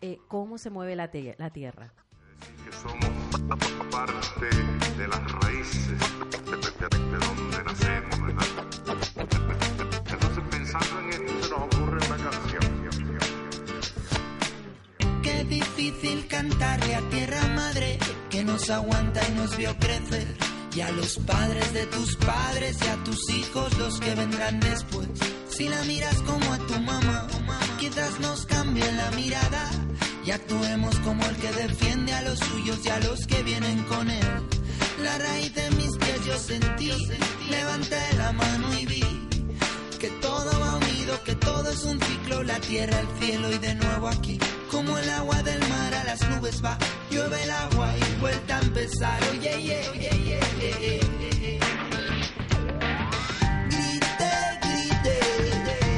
[0.00, 1.92] eh, cómo se mueve la, te- la tierra.
[2.64, 3.10] que somos
[3.90, 4.46] parte
[4.98, 6.56] de las raíces de, de-
[6.88, 8.44] de- de donde nacemos, ¿verdad?
[10.10, 12.64] Entonces pensando en esto se nos ocurre una canción.
[15.22, 17.98] Qué difícil cantarle a tierra madre
[18.34, 20.26] que nos aguanta y nos vio crecer.
[20.74, 25.06] Y a los padres de tus padres y a tus hijos los que vendrán después.
[25.48, 27.28] Si la miras como a tu mamá,
[27.78, 29.70] quizás nos cambie la mirada
[30.26, 34.10] y actuemos como el que defiende a los suyos y a los que vienen con
[34.10, 34.26] él.
[35.00, 36.90] La raíz de mis pies yo sentí,
[37.48, 39.04] levanté la mano y vi
[40.00, 43.76] que todo va unido, que todo es un ciclo, la tierra, el cielo y de
[43.76, 44.40] nuevo aquí.
[44.72, 46.76] Como el agua del mar a las nubes va,
[47.14, 49.18] llueve el agua y vuelta a empezar.
[49.30, 50.38] Oye, oye, oye, oye,
[50.76, 51.00] oye.
[53.70, 54.32] Grite,
[54.64, 55.16] grite,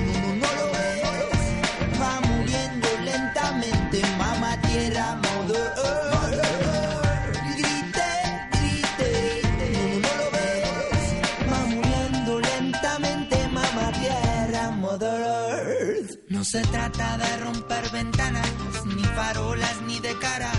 [0.07, 7.39] no, no, no lo ves, va muriendo lentamente, mamá tierra, mother earth.
[7.61, 8.11] Grite,
[8.53, 9.11] grite,
[9.57, 11.05] no, no, no lo ves,
[11.51, 16.11] va muriendo lentamente, mamá tierra, mother earth.
[16.29, 18.51] No se trata de romper ventanas,
[18.85, 20.53] ni farolas, ni de cara.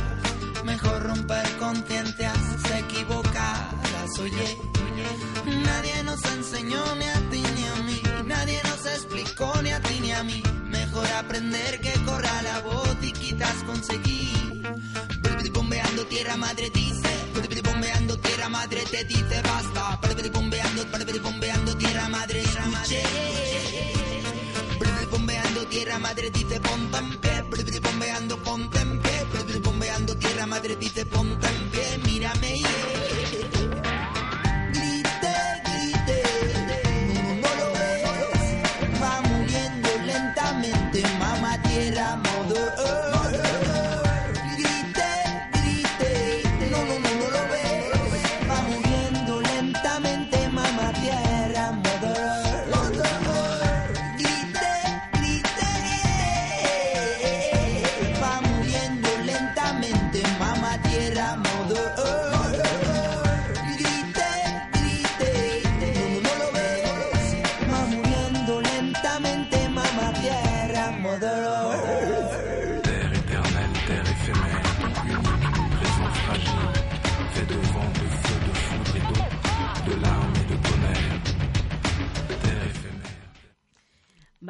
[0.63, 2.37] Mejor romper conciencias
[2.79, 4.57] equivocadas, oye.
[5.45, 9.99] Nadie nos enseñó ni a ti ni a mí, nadie nos explicó ni a ti
[10.01, 10.43] ni a mí.
[10.65, 14.37] Mejor aprender que corra la voz y quizás conseguir.
[15.53, 17.09] Bombeando tierra madre dice,
[17.63, 19.99] bombeando tierra madre te dice basta.
[20.33, 23.03] Bombeando, bombeando tierra madre escuche.
[24.79, 29.16] Brr, Bombeando tierra madre dice ponte en pie, bombeando ponte en pie, tierra
[30.47, 32.36] madre dice ponte en pie, mírame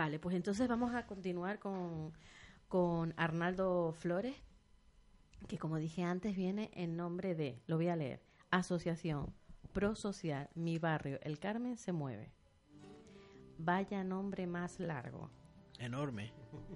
[0.08, 2.14] Vale, pues entonces vamos a continuar con,
[2.70, 4.38] con Arnaldo Flores,
[5.50, 9.34] que como dije antes viene en nombre de, lo voy a leer, Asociación
[9.74, 12.32] Pro Social, Mi Barrio, El Carmen se mueve.
[13.58, 15.30] Vaya nombre más largo.
[15.78, 16.32] Enorme.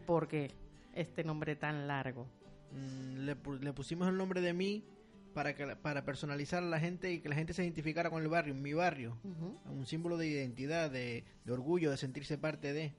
[0.06, 0.52] ¿Por qué
[0.94, 2.28] este nombre tan largo?
[2.74, 4.84] Mm, Le, le pusimos el nombre de mí
[5.34, 8.28] para, que, para personalizar a la gente y que la gente se identificara con el
[8.28, 9.18] barrio, mi barrio.
[9.70, 12.94] Un símbolo de identidad, de, de orgullo, de sentirse parte de.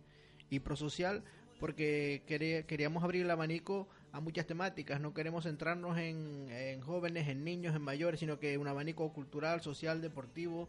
[0.52, 1.22] Y prosocial,
[1.58, 7.28] porque quería- queríamos abrir el abanico a muchas temáticas, no queremos centrarnos en, en jóvenes,
[7.28, 10.68] en niños, en mayores, sino que un abanico cultural, social, deportivo,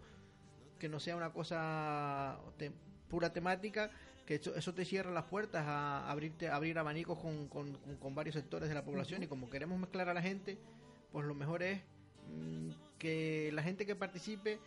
[0.79, 2.71] que no sea una cosa te-
[3.09, 3.91] pura temática,
[4.25, 7.97] que eso, eso te cierra las puertas a abrirte, a abrir abanicos con, con- con-
[7.97, 9.21] con varios sectores de la población.
[9.23, 10.57] Y como queremos mezclar a la gente,
[11.11, 11.81] pues lo mejor es
[12.29, 14.59] mm, que la gente que participe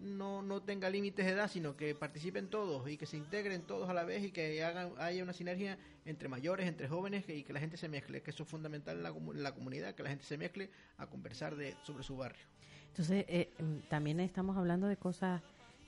[0.00, 3.88] no, no tenga límites de edad, sino que participen todos y que se integren todos
[3.90, 7.52] a la vez y que hagan, haya una sinergia entre mayores, entre jóvenes y que
[7.52, 10.02] la gente se mezcle, que eso es fundamental en la, comu- en la comunidad, que
[10.02, 12.42] la gente se mezcle a conversar de, sobre su barrio.
[12.88, 15.42] Entonces, eh, mm, también estamos hablando de cosas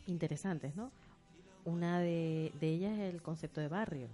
[0.06, 0.90] interesantes, ¿no?
[1.64, 4.08] Una de, de ellas es el concepto de barrio.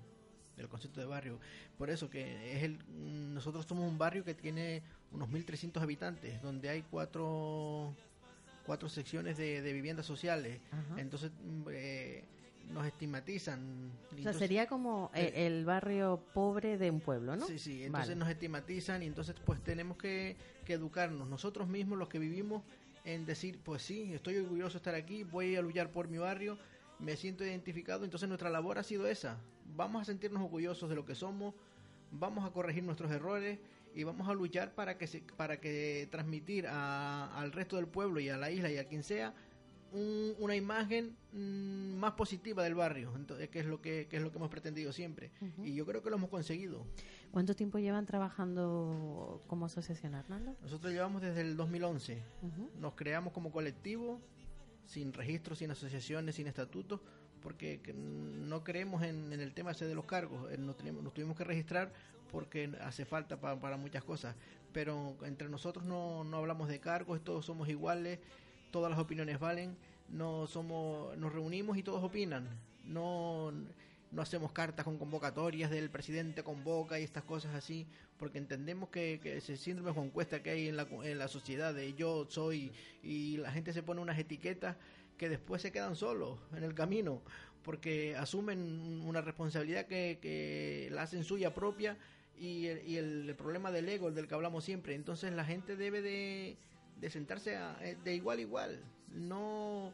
[0.56, 1.38] del concepto de barrio.
[1.76, 4.82] Por eso que es el mm, nosotros somos un barrio que tiene
[5.12, 7.94] unos 1300 habitantes, donde hay cuatro
[8.68, 10.61] cuatro secciones de, de viviendas sociales.
[10.70, 11.00] Ajá.
[11.00, 12.24] Entonces mm, eh,
[12.70, 13.61] nos estigmatizan.
[13.61, 17.46] O sea, Entonces- sería como eh, el barrio pobre de un pueblo, ¿no?
[17.46, 18.16] Sí, sí, entonces Vale.
[18.20, 22.62] nos estigmatizan y entonces pues tenemos que, que educarnos nosotros mismos, los que vivimos,
[23.07, 26.59] en decir, pues sí, estoy orgulloso de estar aquí, voy a luchar por mi barrio,
[26.98, 29.38] me siento identificado, entonces nuestra labor ha sido esa.
[29.74, 31.54] Vamos a sentirnos orgullosos de lo que somos,
[32.12, 33.59] vamos a corregir nuestros errores
[33.94, 38.20] y vamos a luchar para que se, para que transmitir a- al resto del pueblo
[38.20, 39.35] y a la isla y a quien sea
[39.92, 44.22] un- una imagen mm, más positiva del barrio, entonces, que es lo que, que es
[44.22, 45.31] lo que hemos pretendido siempre.
[45.62, 46.87] Y yo creo que lo hemos conseguido.
[47.31, 50.57] ¿Cuánto tiempo llevan trabajando como asociación, Arnaldo?
[50.62, 52.22] Nosotros llevamos desde el 2011.
[52.42, 52.70] Ujú.
[52.79, 54.20] Nos creamos como colectivo,
[54.87, 57.01] sin registro, sin asociaciones, sin estatutos,
[57.42, 60.51] porque que no creemos en, en el tema ese de los cargos.
[60.53, 61.92] Eh, Nos, tenemos- nos tuvimos que registrar
[62.30, 64.34] porque hace falta pa- para muchas cosas.
[64.72, 68.18] Pero entre nosotros no, no hablamos de cargos, todos somos iguales,
[68.70, 69.76] todas las opiniones valen,
[70.08, 72.48] no somos, nos reunimos y todos opinan.
[72.84, 73.52] No,
[74.10, 77.86] no hacemos cartas con convocatorias del presidente convoca y estas cosas así,
[78.18, 81.74] porque entendemos que, que ese síndrome Juan Cuesta que hay en la, en la sociedad
[81.74, 84.76] de yo soy y la gente se pone unas etiquetas
[85.18, 87.20] que después se quedan solos en el camino,
[87.62, 91.98] porque asumen una responsabilidad que, que la hacen suya propia
[92.40, 94.94] y, el, y el, el problema del ego, el del que hablamos siempre.
[94.94, 96.57] Entonces la gente debe de,
[97.01, 99.92] de sentarse a- eh, de igual a igual, no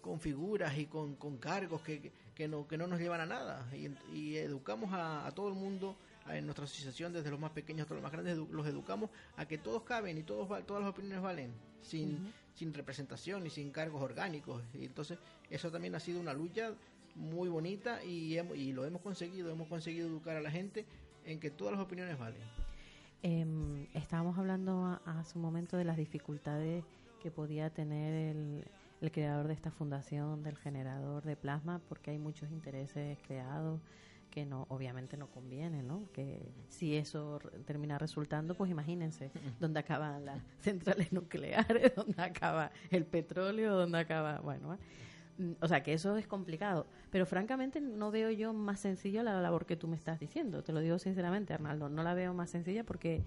[0.00, 3.68] con figuras y con, con cargos que, que- no, que no nos llevan a nada.
[3.74, 5.96] Y, y educamos a, a todo el mundo
[6.30, 9.46] en nuestra asociación, desde los más pequeños hasta los más grandes, edu- los educamos a
[9.46, 14.02] que todos caben y todos todas las opiniones valen, sin, sin representación y sin cargos
[14.02, 14.62] orgánicos.
[14.74, 16.74] Y entonces eso también ha sido una lucha
[17.14, 20.84] muy bonita y, hemos- y lo hemos conseguido, hemos conseguido educar a la gente
[21.30, 22.40] en que todas las opiniones valen.
[23.22, 26.84] Em, estábamos hablando a- hace un momento de las dificultades
[27.20, 28.64] que podía tener el,
[29.00, 33.80] el creador de esta fundación, del generador de plasma, porque hay muchos intereses creados
[34.30, 36.06] que no obviamente no conviene, ¿no?
[36.12, 43.04] Que si eso termina resultando, pues imagínense dónde acaban las centrales nucleares, dónde acaba el
[43.04, 44.78] petróleo, dónde acaba, bueno, ¿eh?
[45.38, 49.40] Mm, o sea que eso es complicado, pero francamente no veo yo más sencillo la
[49.40, 52.50] labor que tú me estás diciendo, te lo digo sinceramente, Arnaldo, no la veo más
[52.50, 53.22] sencilla porque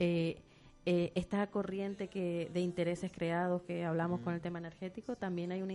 [0.00, 0.42] eh,
[0.86, 5.62] eh, esta corriente que de intereses creados que hablamos con el tema energético, también hay
[5.62, 5.74] una,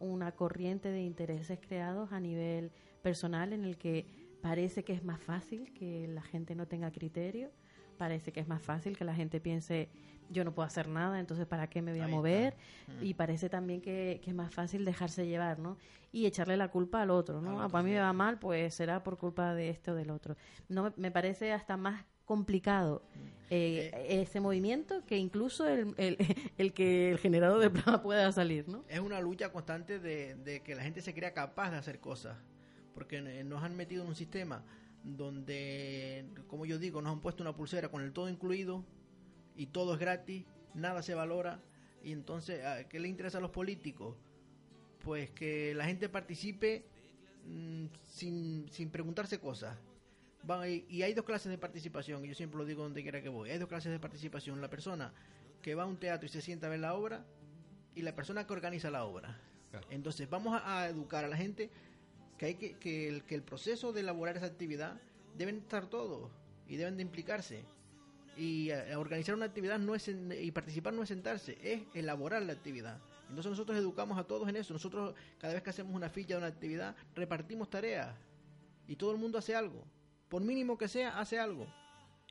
[0.00, 4.06] una corriente de intereses creados a nivel personal en el que
[4.42, 7.50] parece que es más fácil que la gente no tenga criterio,
[7.96, 9.88] parece que es más fácil que la gente piense
[10.32, 12.56] yo no puedo hacer nada, entonces ¿para qué me voy a Ahí mover?
[13.00, 13.04] Mm.
[13.04, 15.76] Y parece también que, que es más fácil dejarse llevar, ¿no?
[16.10, 17.50] Y echarle la culpa al otro, ¿no?
[17.50, 17.94] Al Ah, otro, para mí sí.
[17.94, 20.36] me va mal, pues será por culpa de este o del otro.
[20.68, 23.02] No me, parece hasta más complicado
[23.50, 26.16] eh, ese movimiento que incluso el, el,
[26.58, 28.84] el que el generador de plasma pueda salir, ¿no?
[28.88, 32.36] es una lucha constante de, de que la gente se crea capaz de hacer cosas.
[32.94, 34.62] Porque eh, nos han metido en un sistema
[35.02, 38.84] donde, como yo digo, nos han puesto una pulsera con el todo incluido
[39.56, 41.60] y todo es gratis, nada se valora.
[42.02, 44.16] Y entonces, ¿a ¿qué le interesa a los políticos?
[45.04, 46.84] Pues que la gente participe
[47.46, 49.78] mm, sin, sin preguntarse cosas.
[50.42, 53.22] Van y, y hay dos clases de participación, y yo siempre lo digo donde quiera
[53.22, 53.50] que voy.
[53.50, 54.60] Hay dos clases de participación.
[54.60, 55.12] La persona
[55.62, 57.24] que va a un teatro y se sienta a ver la obra
[57.94, 59.38] y la persona que organiza la obra.
[59.70, 59.86] Claro.
[59.90, 61.70] Entonces vamos a, a educar a la gente
[62.36, 65.00] que hay que, que, el, que el proceso de elaborar esa actividad
[65.36, 66.30] deben estar todos
[66.66, 67.64] y deben de implicarse.
[68.36, 72.42] Y eh, organizar una actividad no es en- y participar no es sentarse, es elaborar
[72.42, 72.98] la actividad.
[73.28, 74.72] Entonces nosotros educamos a todos en eso.
[74.72, 78.14] Nosotros cada vez que hacemos una ficha de una actividad repartimos tareas
[78.88, 79.84] y todo el mundo hace algo.
[80.28, 81.66] Por mínimo que sea, hace algo.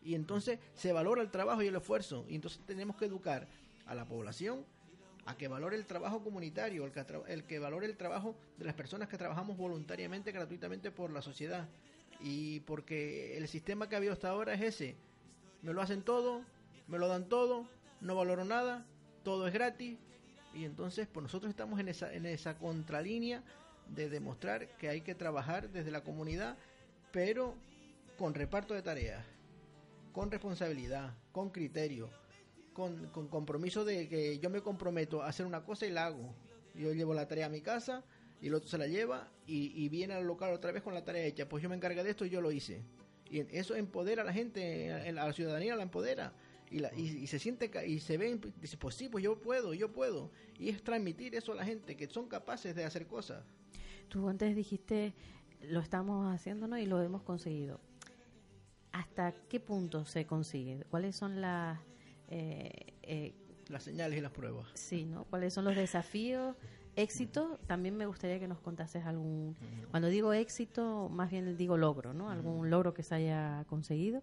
[0.03, 2.25] Y entonces se valora el trabajo y el esfuerzo.
[2.27, 3.47] Y entonces tenemos que educar
[3.85, 4.65] a la población
[5.27, 8.73] a que valore el trabajo comunitario, el que, el que valore el trabajo de las
[8.73, 11.67] personas que trabajamos voluntariamente, gratuitamente por la sociedad.
[12.19, 14.95] Y porque el sistema que ha habido hasta ahora es ese.
[15.61, 16.43] Me lo hacen todo,
[16.87, 17.65] me lo dan todo,
[18.01, 18.85] no valoro nada,
[19.23, 19.97] todo es gratis.
[20.53, 23.43] Y entonces, pues nosotros estamos en esa, en esa contralínea
[23.87, 26.57] de demostrar que hay que trabajar desde la comunidad,
[27.11, 27.55] pero
[28.17, 29.25] con reparto de tareas,
[30.11, 32.09] con responsabilidad, con criterio,
[32.73, 36.33] con, con compromiso de que yo me comprometo a hacer una cosa y la hago.
[36.75, 38.03] Yo llevo la tarea a mi casa
[38.41, 41.03] y el otro se la lleva y, y viene al local otra vez con la
[41.03, 41.47] tarea hecha.
[41.47, 42.83] Pues yo me encargué de esto y yo lo hice.
[43.31, 46.33] Y eso empodera a la gente, a la ciudadanía la empodera.
[46.69, 49.73] Y, la, y, y se siente y se ven, dice, pues sí, pues yo puedo,
[49.73, 50.29] yo puedo.
[50.59, 53.43] Y es transmitir eso a la gente, que son capaces de hacer cosas.
[54.09, 55.13] Tú antes dijiste,
[55.61, 56.77] lo estamos haciendo ¿no?
[56.77, 57.79] y lo hemos conseguido.
[58.91, 60.83] ¿Hasta qué punto se consigue?
[60.89, 61.79] ¿Cuáles son las...
[62.29, 63.33] eh, eh,
[63.69, 64.67] Las señales y las pruebas.
[64.73, 65.23] sí, ¿no?
[65.25, 66.55] ¿Cuáles son los desafíos?
[66.95, 69.55] Éxito, también me gustaría que nos contases algún...
[69.91, 72.29] Cuando digo éxito, más bien digo logro, ¿no?
[72.29, 74.21] Algún logro que se haya conseguido.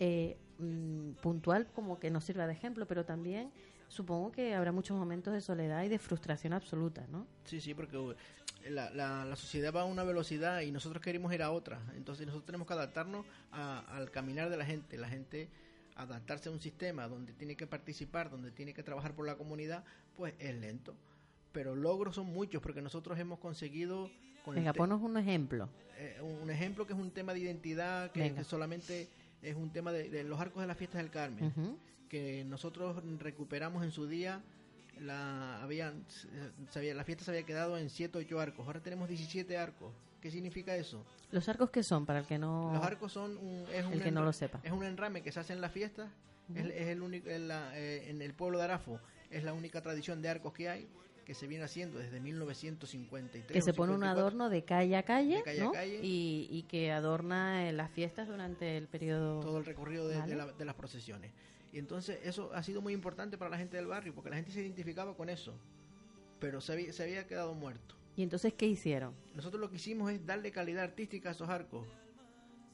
[0.00, 3.50] Eh, mm, puntual como que nos sirva de ejemplo, pero también
[3.88, 7.26] supongo que habrá muchos momentos de soledad y de frustración absoluta, ¿no?
[7.44, 8.14] Sí, sí, porque uh,
[8.70, 11.80] la, la, la sociedad va a una velocidad y nosotros queremos ir a otra.
[11.96, 14.96] Entonces nosotros tenemos que adaptarnos a- al caminar de la gente.
[14.96, 15.48] La gente
[15.96, 19.84] adaptarse a un sistema donde tiene que participar, donde tiene que trabajar por la comunidad,
[20.16, 20.94] pues es lento.
[21.52, 24.10] Pero logros son muchos porque nosotros hemos conseguido
[24.44, 25.68] con Venga, ponos un ejemplo.
[25.98, 29.08] eh, un ejemplo que es un tema de identidad que, solamente
[29.42, 31.52] es un tema de, de los arcos de las fiestas del Carmen
[32.08, 34.42] que nosotros recuperamos en su día
[35.00, 36.04] la habían
[36.70, 39.56] se había- la fiesta se había quedado en 7 o 8 arcos ahora tenemos 17
[39.56, 41.04] arcos ¿qué significa eso?
[41.30, 42.04] ¿Los arcos qué son?
[42.04, 42.72] Para el que no...
[42.74, 44.60] los arcos son un, es un El que no lo sepa.
[44.62, 46.10] es un enrame que se hace en las fiestas
[46.54, 48.98] es, es el único en, la- eh, en el pueblo de Arafo
[49.30, 50.88] es la única tradición de arcos que hay
[51.30, 54.20] que se viene haciendo desde 1953 que se pone un 54.
[54.20, 55.70] adorno de calle a calle, De calle a ¿no?
[55.72, 56.00] calle.
[56.02, 59.38] Y, y que adorna eh, las fiestas durante el periodo...
[59.38, 61.30] todo el recorrido de, de la- de las procesiones.
[61.72, 64.50] Y entonces eso ha sido muy importante para la gente del barrio, porque la gente
[64.50, 65.54] se identificaba con eso,
[66.40, 67.94] pero se había, se había quedado muerto.
[68.16, 69.14] ¿Y entonces qué hicieron?
[69.36, 71.86] Nosotros lo que hicimos es darle calidad artística a esos arcos.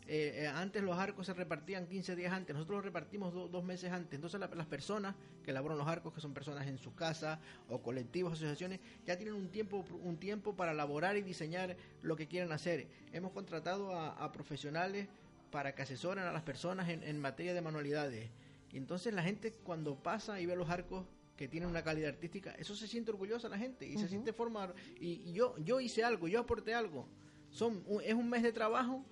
[0.08, 3.64] Eh, eh, antes los arcos se repartían 15 días antes, nosotros los repartimos do- dos
[3.64, 4.14] meses antes.
[4.14, 7.82] Entonces la- las personas que elaboran los arcos, que son personas en sus casas o
[7.82, 12.52] colectivos, asociaciones, ya tienen un tiempo, un tiempo para elaborar y diseñar lo que quieren
[12.52, 12.86] hacer.
[13.12, 15.08] Hemos contratado a, a profesionales
[15.50, 18.30] para que asesoren a las personas en, en materia de manualidades.
[18.72, 21.04] Y entonces la gente cuando pasa y ve los arcos
[21.36, 24.72] que tienen una calidad artística, eso se siente orgullosa la gente y se siente formar.
[25.00, 27.06] Y, y yo, yo hice algo, yo aporté algo.
[27.50, 29.04] Son, es un mes de trabajo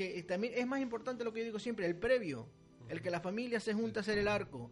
[0.00, 2.48] que también es más importante lo que yo digo siempre, el previo,
[2.88, 4.70] el que la familia se junta a hacer el arco,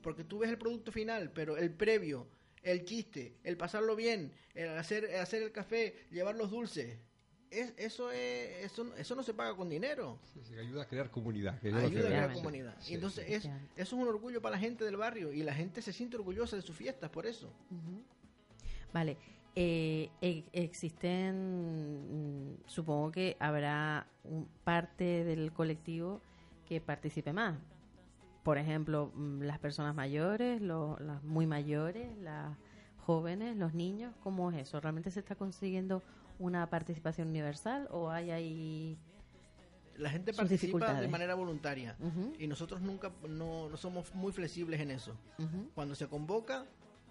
[0.00, 2.26] porque tú ves el producto final, pero el previo,
[2.62, 6.98] el chiste, el pasarlo bien, el hacer, el hacer el café, llevar los dulces,
[7.50, 11.10] es, eso, es, eso, eso no se paga con dinero, Sí, sí, ayuda a crear
[11.10, 11.60] comunidad.
[11.60, 12.74] que que ayuda a crear comunidad.
[12.80, 13.34] sí, y entonces sí.
[13.34, 16.16] es, eso es un orgullo para la gente del barrio y la gente se siente
[16.16, 17.52] orgullosa de sus fiestas por eso.
[18.90, 19.18] Vale.
[19.54, 26.22] Eh, e- existen, mm, supongo que habrá un parte del colectivo
[26.66, 27.58] que participe más.
[28.44, 32.56] Por ejemplo, mm, las personas mayores, lo- las muy mayores, las
[33.04, 34.14] jóvenes, los niños.
[34.22, 34.80] ¿Cómo es eso?
[34.80, 36.02] ¿Realmente se está consiguiendo
[36.38, 38.98] una participación universal o hay ahí...
[39.98, 41.94] La gente participa de manera voluntaria
[42.38, 45.14] y nosotros nunca no, no somos muy flexibles en eso.
[45.74, 46.64] Cuando se convoca,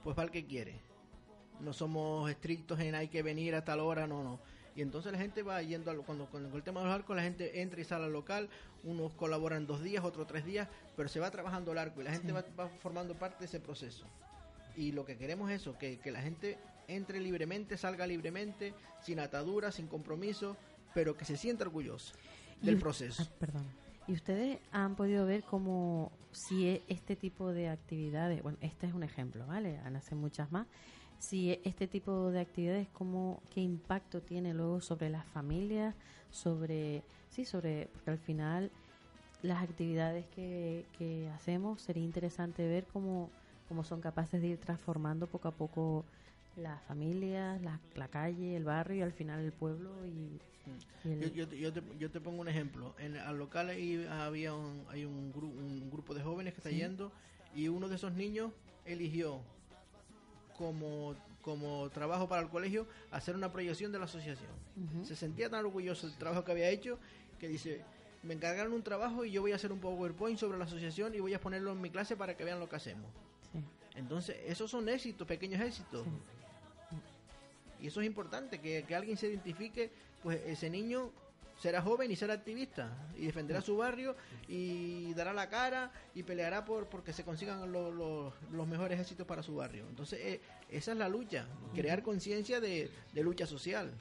[0.04, 0.82] pues va el que quiere.
[1.62, 4.40] No somos estrictos en hay que venir a tal hora, no, no.
[4.76, 7.24] Y entonces la gente va yendo, al- cuando con el tema de los arcos, la
[7.24, 8.50] gente entra y sale al local,
[8.84, 12.12] unos colaboran dos días, otros tres días, pero se va trabajando el arco y la
[12.12, 14.06] gente va, va formando parte de ese proceso.
[14.78, 16.58] Y lo que queremos es eso, que, que la gente
[16.88, 20.56] entre libremente, salga libremente, sin ataduras, sin compromiso,
[20.94, 22.14] pero que se sienta orgullosa
[22.62, 23.24] Y del proceso.
[23.24, 23.66] ah, perdón.
[24.08, 28.94] ¿Y ustedes han podido ver cómo si e- este tipo de actividades, bueno, este es
[28.94, 29.78] un ejemplo, ¿vale?
[29.86, 30.66] Han hace muchas más.
[31.22, 35.94] Si este tipo de actividades, cómo, qué impacto tiene luego sobre las familias,
[36.32, 38.72] sobre, sí, sobre, porque al final
[39.44, 43.30] las actividades que, que hacemos sería interesante ver cómo,
[43.70, 46.06] cómo son capaces de ir transformando poco a poco
[46.58, 50.72] las familias, la, la calle, el barrio y al final el pueblo y, y
[51.06, 52.96] el- Yo, yo te- yo te, yo te pongo un ejemplo.
[52.98, 56.72] En al local ahí había un, hay un, gru- un grupo de jóvenes que está
[56.72, 56.78] Sí.
[56.78, 57.12] yendo
[57.56, 58.52] y uno de esos niños
[58.86, 59.40] eligió
[60.62, 64.52] como, como trabajo para el colegio hacer una proyección de la asociación.
[65.04, 67.00] Se sentía tan orgulloso del trabajo que había hecho
[67.40, 67.82] que dice,
[68.22, 71.20] me encargaron un trabajo y yo voy a hacer un PowerPoint sobre la asociación y
[71.20, 73.10] voy a ponerlo en mi clase para que vean lo que hacemos.
[73.52, 73.60] sí.
[73.96, 76.06] Entonces, esos son éxitos, pequeños éxitos.
[77.82, 79.92] Y eso es importante, que, que alguien se identifique,
[80.22, 81.12] pues ese niño
[81.62, 84.16] será joven y será activista y defenderá su barrio
[84.48, 89.28] y dará la cara y peleará por porque se consigan lo- lo- los mejores éxitos
[89.28, 89.86] para su barrio.
[89.88, 91.46] Entonces, eh, esa es la lucha,
[91.76, 93.92] crear conciencia de, de lucha social.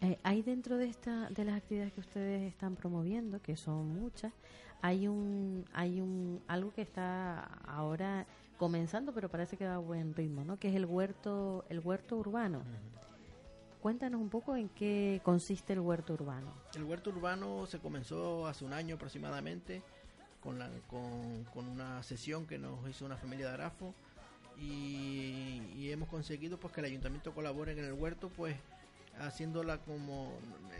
[0.00, 4.32] Eh, hay dentro de esta de las actividades que ustedes están promoviendo, que son muchas,
[4.82, 8.26] hay un hay un algo que está ahora
[8.58, 10.58] comenzando, pero parece que va a buen ritmo, ¿no?
[10.58, 12.62] Que es el huerto el huerto urbano.
[13.84, 16.54] Cuéntanos un poco en qué consiste el huerto urbano.
[16.74, 19.82] El huerto urbano se comenzó hace un año aproximadamente
[20.42, 23.94] con, la, con, con una sesión que nos hizo una familia de Arafo
[24.58, 28.56] y, y hemos conseguido pues que el ayuntamiento colabore en el huerto pues
[29.20, 30.32] haciéndola como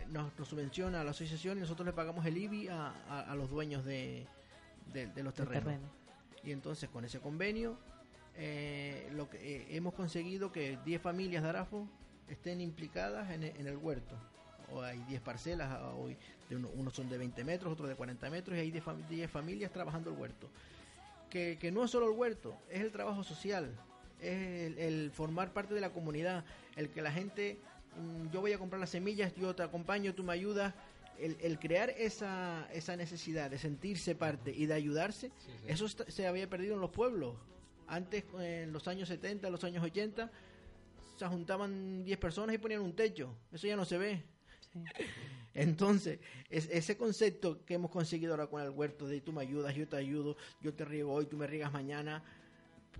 [0.09, 3.35] nos, nos subvenciona a la asociación y nosotros le pagamos el IBI a, a- a
[3.35, 4.25] los dueños de,
[4.93, 5.63] de- de los terrenos.
[5.63, 5.87] terreno.
[6.43, 7.77] Y entonces con ese convenio
[8.35, 11.87] eh, lo que eh, hemos conseguido que 10 familias de Arafo
[12.29, 14.15] estén implicadas en, en el huerto.
[14.71, 16.17] O hay 10 parcelas, ah, hoy
[16.49, 19.07] de uno, unos son de 20 metros, otros de 40 metros y hay 10, fam-
[19.07, 20.49] 10 familias trabajando el huerto.
[21.29, 23.69] Que, que no es solo el huerto, es el trabajo social,
[24.21, 26.45] es el, el formar parte de la comunidad,
[26.75, 27.59] el que la gente,
[27.99, 30.73] mm, yo voy a comprar las semillas, yo te acompaño, tú me ayudas,
[31.19, 35.31] el, el crear esa, esa necesidad de sentirse parte y de ayudarse,
[35.67, 37.35] eso está- se había perdido en los pueblos.
[37.87, 40.31] Antes, en los años 70, los años 80,
[41.15, 43.35] se juntaban 10 personas y ponían un techo.
[43.51, 44.23] Eso ya no se ve.
[44.73, 44.79] Sí.
[45.55, 49.73] Entonces, es, ese concepto que hemos conseguido ahora con el huerto de tú me ayudas,
[49.73, 52.23] yo te ayudo, yo te riego hoy, tú me riegas mañana.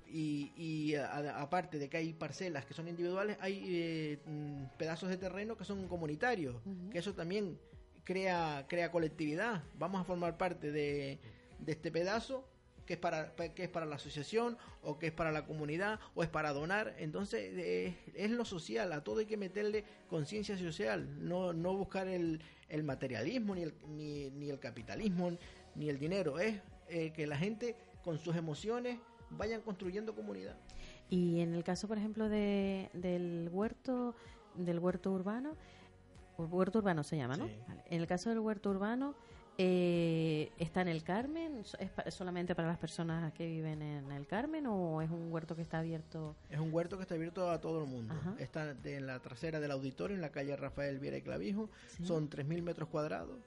[0.07, 5.57] Y, aparte de que hay parcelas que son individuales, hay eh, mm, pedazos de terreno
[5.57, 6.55] que son comunitarios,
[6.89, 7.59] que eso también
[8.05, 9.63] crea, crea colectividad.
[9.77, 11.19] Vamos a formar parte de,
[11.59, 12.47] de este pedazo
[12.85, 16.23] que es para que es para la asociación o que es para la comunidad o
[16.23, 21.27] es para donar entonces eh, es lo social a todo hay que meterle conciencia social
[21.27, 25.31] no no buscar el, el materialismo ni el ni, ni el capitalismo
[25.75, 28.99] ni el dinero es eh, que la gente con sus emociones
[29.31, 30.55] vayan construyendo comunidad
[31.09, 34.15] Y en el caso, por ejemplo, de, del huerto,
[34.55, 35.55] del huerto urbano,
[36.37, 37.47] huerto urbano se llama, ¿no?
[37.47, 37.53] Sí.
[37.67, 37.83] Vale.
[37.87, 39.15] En el caso del huerto urbano,
[39.57, 41.63] eh, ¿está en el Carmen?
[41.79, 45.55] ¿Es pa- solamente para las personas que viven en el Carmen o es un huerto
[45.55, 46.35] que está abierto?
[46.49, 48.13] Es un huerto que está abierto a todo el mundo.
[48.13, 48.35] Ajá.
[48.39, 51.69] Está en la trasera del auditorio, en la calle Rafael Viera y Clavijo.
[51.97, 52.05] Sí.
[52.05, 53.39] Son 3.000 metros cuadrados.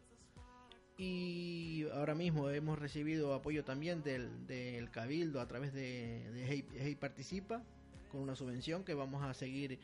[0.96, 6.64] Y ahora mismo hemos recibido apoyo también del, del Cabildo a través de, de Hey,
[6.76, 7.62] Hey Participa,
[8.11, 9.78] con una subvención que vamos a seguir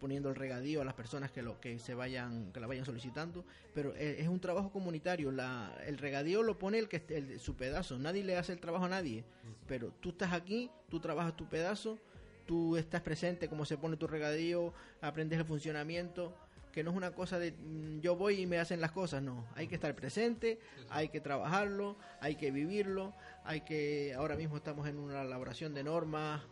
[0.00, 3.44] poniendo el regadío a las personas que lo que se vayan que la vayan solicitando
[3.74, 5.30] pero eh, es un trabajo comunitario.
[5.32, 7.98] La, el regadío lo pone el que el- su pedazo.
[7.98, 9.24] Nadie le hace el trabajo a nadie.
[9.66, 11.98] Pero tú estás aquí tú trabajas tu pedazo
[12.46, 16.32] tú estás presente cómo se pone tu regadío aprendes el funcionamiento
[16.72, 19.22] que no es una cosa de mm, yo voy y me hacen las cosas.
[19.22, 20.58] No hay que estar presente
[20.90, 25.82] hay que trabajarlo hay que vivirlo hay que ahora mismo estamos en una elaboración de
[25.84, 26.42] normas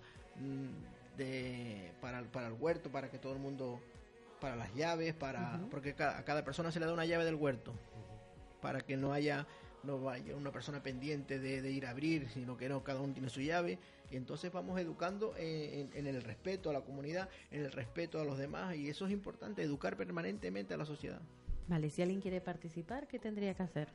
[0.40, 3.80] mm, de para, el- para el huerto para que todo el mundo
[4.40, 7.34] para las llaves para porque ca- a cada persona se le da una llave del
[7.36, 7.74] huerto
[8.60, 9.46] para que no haya
[9.82, 13.12] no vaya una persona pendiente de, de ir a abrir, sino que no, cada uno
[13.12, 13.78] tiene su llave.
[14.10, 18.18] Y entonces vamos educando en, en- en el respeto a la comunidad, en el respeto
[18.18, 21.20] a los demás, y eso es importante, educar permanentemente a la sociedad.
[21.68, 23.88] Vale, si alguien quiere participar, ¿qué tendría que hacer?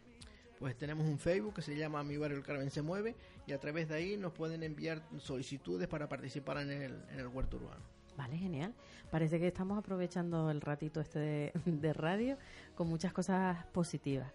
[0.59, 3.15] Pues tenemos un Facebook que se llama Mi Barrio El Carmen se mueve,
[3.47, 7.27] y a través de ahí nos pueden enviar solicitudes para participar en el, en el
[7.27, 7.81] huerto urbano.
[8.17, 8.73] Vale, genial.
[9.09, 12.37] Parece que estamos aprovechando el ratito este de, radio
[12.75, 14.29] con muchas cosas positivas.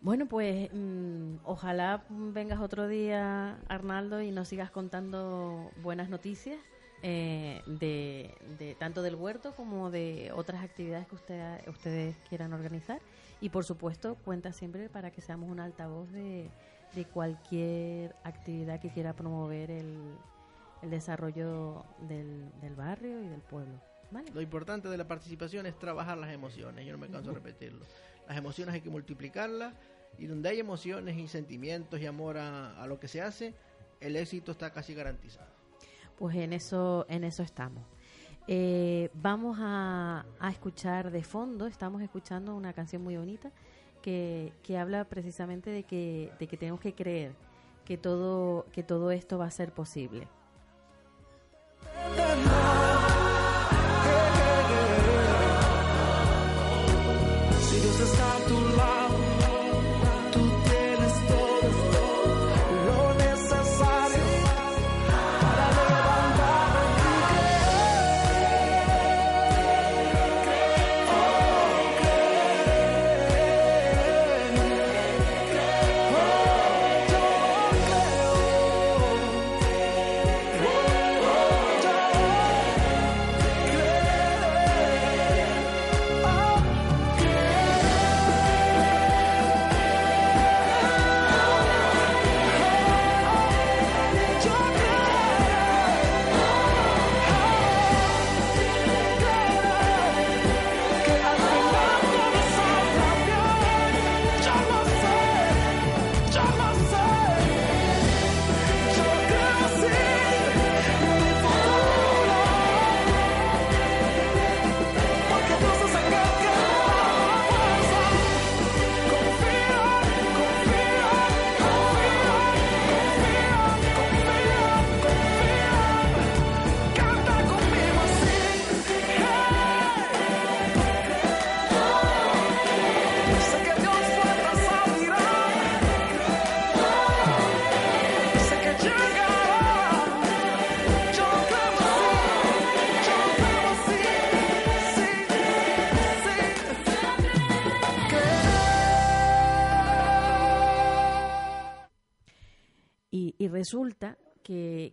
[0.00, 6.58] Bueno, pues mm, ojalá vengas otro día, Arnaldo, y nos sigas contando buenas noticias
[7.02, 13.00] eh, de, tanto del huerto como de otras actividades que usted, ustedes quieran organizar.
[13.40, 16.50] Y por supuesto, cuenta siempre para que seamos un altavoz de,
[16.94, 19.98] de cualquier actividad que quiera promover el,
[20.82, 23.80] el desarrollo del, barrio y del pueblo.
[24.32, 27.84] Lo importante de la participación es trabajar las emociones, yo no me canso de repetirlo.
[28.28, 29.74] Las emociones hay que multiplicarlas
[30.18, 33.54] y donde hay emociones y sentimientos y amor a lo que se hace,
[34.00, 35.55] el éxito está casi garantizado.
[36.18, 37.82] Pues en eso, en eso estamos.
[38.48, 43.50] Eh, vamos a, a escuchar de fondo, estamos escuchando una canción muy bonita
[44.02, 47.34] que, que habla precisamente de que, de que tenemos que creer
[47.84, 50.28] que todo, que todo esto va a ser posible.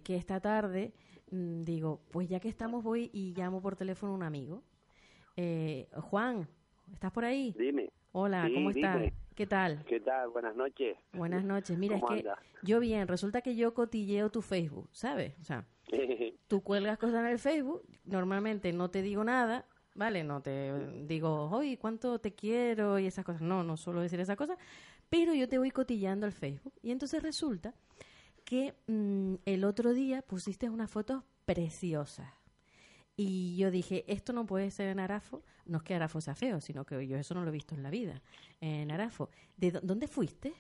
[0.04, 0.94] Que, esta tarde
[1.32, 4.64] mm, digo, pues ya que estamos voy y llamo por teléfono a un amigo.
[5.36, 6.48] Eh, Juan,
[6.94, 7.56] ¿estás por ahí?
[7.58, 7.90] Dime.
[8.12, 8.96] Hola, Sí, ¿cómo estás?
[9.00, 9.14] dime.
[9.36, 9.84] ¿Qué tal?
[9.86, 10.30] ¿Qué tal?
[10.30, 10.96] Buenas noches.
[11.14, 11.76] Buenas noches.
[11.80, 12.38] Mira, es ¿Cómo que anda?
[12.62, 15.34] yo bien, resulta que yo cotilleo tu Facebook, ¿sabes?
[15.42, 15.66] O sea,
[16.48, 20.24] tú cuelgas cosas en el Facebook, normalmente no te digo nada, ¿vale?
[20.24, 20.72] No te
[21.08, 23.00] digo, oye, ¿cuánto te quiero?
[23.00, 23.42] Y esas cosas.
[23.42, 24.60] No, no suelo decir esas cosas,
[25.10, 26.74] pero yo te voy cotillando el Facebook.
[26.84, 27.74] Y entonces resulta
[28.54, 32.32] que mm, el otro día pusiste unas fotos preciosas.
[33.16, 35.42] Y yo dije, esto no puede ser en Arafo.
[35.66, 37.82] No es que Arafo sea feo, sino que yo eso no lo he visto en
[37.82, 38.22] la vida.
[38.62, 39.30] En Arafo.
[39.58, 40.54] ¿De dó- dónde fuiste?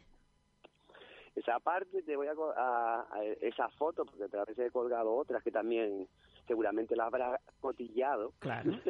[1.36, 5.44] Esa parte te voy a, a, a esa foto, porque te veces he colgado otras
[5.44, 6.08] que también
[6.48, 8.34] seguramente las habrás cotillado.
[8.40, 8.72] Claro.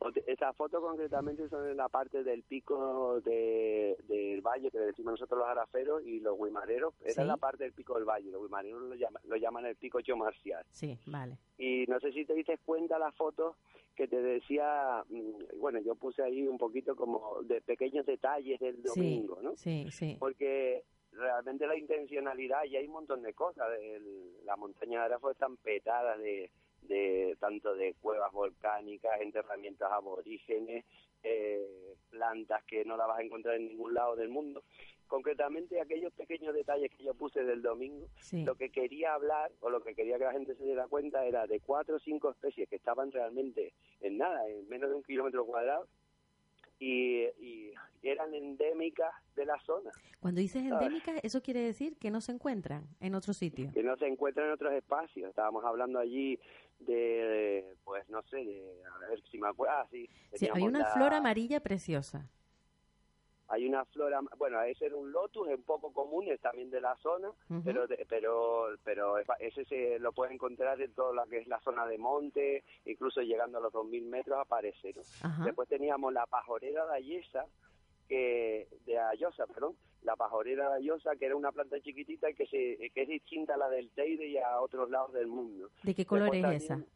[0.00, 4.78] O te- Esas fotos concretamente son en la parte del pico de, del valle que
[4.78, 6.94] le decimos nosotros los araferos y los guimareros.
[7.00, 7.20] Esa Sí.
[7.22, 8.30] es la parte del pico del valle.
[8.30, 10.64] Los guimareros lo llaman, lo llaman el pico yo marcial.
[10.70, 11.38] Sí, vale.
[11.58, 13.56] Y no sé si te diste cuenta las fotos
[13.94, 18.82] que te decía, mm, bueno, yo puse ahí un poquito como de pequeños detalles del
[18.82, 19.56] domingo, sí, ¿no?
[19.56, 20.16] Sí, sí.
[20.18, 20.82] Porque
[21.16, 25.56] realmente la intencionalidad, y hay un montón de cosas, el- la montaña de Arafo están
[25.56, 26.50] petadas de,
[26.82, 30.84] de tanto de cuevas volcánicas, enterramientos aborígenes,
[31.22, 34.62] eh, plantas que no las vas a encontrar en ningún lado del mundo.
[35.06, 38.44] Concretamente, aquellos pequeños detalles que yo puse del domingo, Sí.
[38.44, 41.46] lo que quería hablar o lo que quería que la gente se diera cuenta era
[41.46, 45.46] de cuatro o cinco especies que estaban realmente en nada, en menos de un kilómetro
[45.46, 45.86] cuadrado,
[46.84, 47.72] y, y
[48.02, 52.84] eran endémicas de la zona, Cuando dices endémicas, eso quiere decir que no se encuentran
[53.00, 53.70] en otro sitio.
[53.72, 55.28] que no se encuentran en otros espacios.
[55.28, 56.38] Estábamos hablando allí
[56.80, 60.08] de, pues no sé, de, a ver si me acuerdo, ah, sí.
[60.34, 62.28] Sí, hay una la- flor amarilla preciosa.
[63.48, 66.70] Hay una flor, am- bueno, ese era un lotus, es un poco común, es también
[66.70, 67.62] de la zona, Ujú.
[67.64, 71.60] pero de- pero pero ese se lo puedes encontrar en toda la que es la
[71.60, 74.94] zona de monte, incluso llegando a los 2.000 metros aparece.
[74.94, 75.44] ¿no?
[75.44, 77.44] Después teníamos la pajorera de Ayesa,
[78.08, 82.46] que de Ayosa, perdón, la pajorera de Ayosa, que era una planta chiquitita y que,
[82.46, 85.70] se, que es distinta a la del Teide y a otros lados del mundo.
[85.82, 86.94] ¿De qué color Después es también- esa?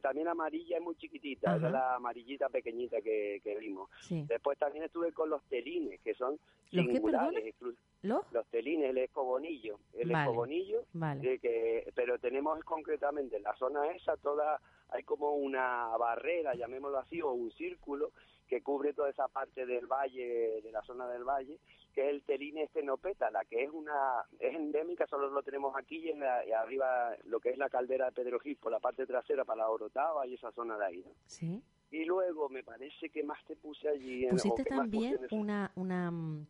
[0.00, 1.66] También amarilla es muy chiquitita, Ajá.
[1.66, 3.88] es la amarillita pequeñita que, que vimos.
[4.00, 4.24] Sí.
[4.28, 6.38] Después también estuve con los telines, que son
[6.72, 7.44] ¿Los qué, singulares.
[7.56, 8.32] exclu- ¿Los?
[8.32, 9.78] Los telines, el escobonillo.
[9.94, 10.24] El Vale.
[10.24, 11.34] escobonillo, Vale.
[11.34, 16.98] eh, que, pero tenemos concretamente en la zona esa toda, hay como una barrera, llamémoslo
[16.98, 18.12] así, o un círculo
[18.50, 21.58] que cubre toda esa parte del valle, de la zona del valle,
[21.94, 26.08] que es el teline estenopétala, que es una es endémica, solo lo tenemos aquí y,
[26.10, 29.06] en la, y arriba lo que es la caldera de Pedro Gil, por la parte
[29.06, 30.98] trasera para la Orotava y esa zona de ahí.
[31.06, 31.12] ¿no?
[31.26, 31.62] Sí.
[31.92, 34.24] Y luego me parece que más te puse allí.
[34.24, 36.46] en- Pusiste puse también una, una, mm,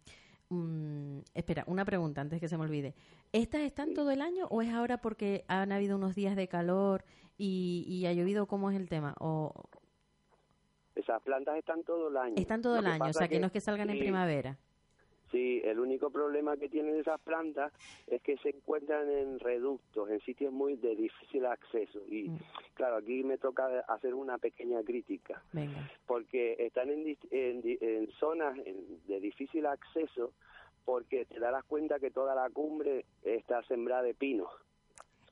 [0.48, 2.94] mm, espera, una pregunta antes que se me olvide.
[3.32, 7.04] ¿Estas están todo el año o es ahora porque han habido unos días de calor
[7.38, 8.46] y, y ha llovido?
[8.46, 9.14] ¿Cómo es el tema?
[9.20, 9.52] ¿O
[10.94, 12.34] Esas plantas están todo el año.
[12.36, 13.10] están todo Lo el que año?
[13.10, 14.58] O sea, que no es que salgan en primavera.
[15.30, 17.72] Sí, el único problema que tienen esas plantas
[18.08, 22.00] es que se encuentran en reductos, en sitios muy de difícil acceso.
[22.08, 22.38] Y Mm.
[22.74, 25.88] claro, aquí me toca hacer una pequeña crítica, Venga.
[26.06, 30.32] porque están en, en en zonas en- de difícil acceso
[30.84, 34.48] porque te darás cuenta que toda la cumbre está sembrada de pinos.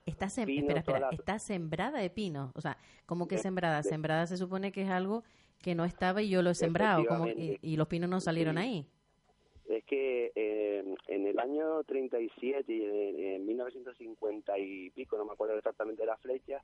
[0.07, 2.53] Está sem- Pino, espera, espera, todas las- está sembrada de pino.
[2.55, 3.83] O sea, ¿cómo que sembrada?
[3.83, 5.25] Sembrada se supone que es algo
[5.63, 7.05] que no estaba y yo lo he sembrado.
[7.07, 8.61] como- y, los pinos no salieron Sí.
[8.63, 8.87] ahí.
[9.69, 15.33] Es que eh, en el año 37 y en, en 1950 y pico, no me
[15.33, 16.63] acuerdo exactamente la flecha,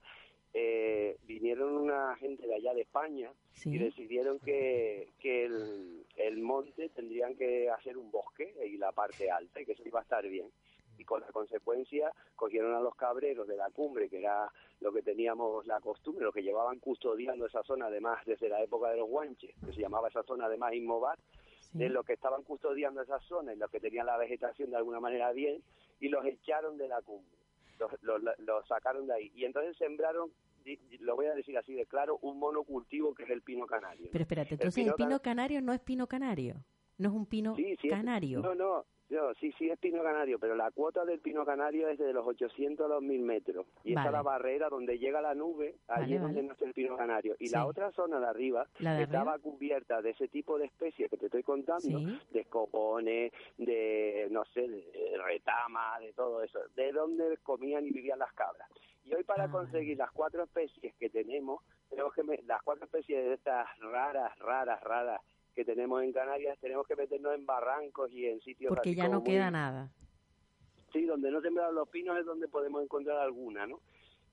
[0.55, 3.75] eh, vinieron una gente de allá de España Sí.
[3.75, 9.31] y decidieron que, que el, el monte tendrían que hacer un bosque y la parte
[9.31, 10.47] alta y que eso iba a estar bien.
[10.99, 15.03] Y con la consecuencia cogieron a los cabreros de la cumbre, que era lo que
[15.03, 19.09] teníamos la costumbre, lo que llevaban custodiando esa zona, además desde la época de los
[19.09, 21.19] guanches, que se llamaba esa zona además Inmobat,
[21.73, 21.79] Sí.
[21.79, 25.01] de los que estaban custodiando esa zona y los que tenían la vegetación de alguna
[25.01, 25.61] manera bien,
[25.99, 27.37] y los echaron de la cumbre,
[27.81, 29.33] los, los- los sacaron de ahí.
[29.35, 30.31] Y entonces sembraron,
[31.01, 34.09] lo voy a decir así de claro, un monocultivo que es el pino canario.
[34.13, 36.55] Pero espérate, entonces el pino pino, can- canario no es pino canario.
[36.99, 38.39] No es un pino Sí, sí es- canario.
[38.41, 41.99] no, no, no, sí, sí es pino canario, pero la cuota del pino canario es
[41.99, 43.67] de los 800 a los 1000 metros.
[43.85, 44.09] Y esa Vale.
[44.09, 46.47] es la barrera donde llega la nube, allí Vale, es donde vale.
[46.49, 47.37] no está el pino canario.
[47.39, 47.55] Y Sí.
[47.55, 49.43] la otra zona de arriba ¿La de estaba arriba?
[49.51, 52.21] cubierta de ese tipo de especies que te estoy contando, Sí.
[52.33, 58.19] de escopones, de, no sé, de retama, de todo eso, de donde comían y vivían
[58.19, 58.69] las cabras.
[59.05, 63.23] Y hoy para Ah, conseguir las cuatro especies que tenemos, tenemos que las cuatro especies
[63.23, 65.21] de estas raras, raras, raras
[65.55, 69.09] que tenemos en Canarias, tenemos que meternos en barrancos y en sitios Porque así ya
[69.09, 69.91] no queda muy- nada.
[70.93, 73.81] Sí, donde no sembraron los pinos es donde podemos encontrar alguna, ¿no?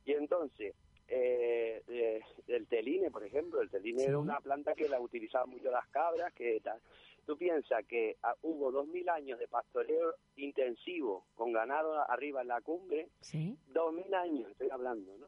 [0.05, 0.75] Y entonces,
[1.07, 5.71] eh, eh, el teline, por ejemplo, el teline era una planta que la utilizaban mucho
[5.71, 6.79] las cabras, que tal.
[7.25, 12.47] Tú piensas que ah, hubo dos mil años de pastoreo intensivo con ganado arriba en
[12.47, 13.57] la cumbre, Sí.
[13.67, 15.27] dos mil años estoy hablando, ¿no?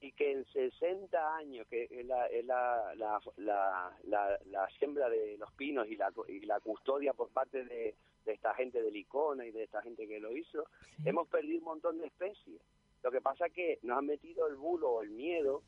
[0.00, 5.08] Y que en 60 años, que es la, es la, la, la, la- la siembra
[5.08, 8.90] de los pinos y la, y la custodia por parte de, de esta gente de
[8.92, 10.66] Licona y de esta gente que lo hizo,
[11.04, 12.60] hemos perdido un montón de especies.
[13.02, 15.62] Lo que pasa es que nos han metido el bulo o el miedo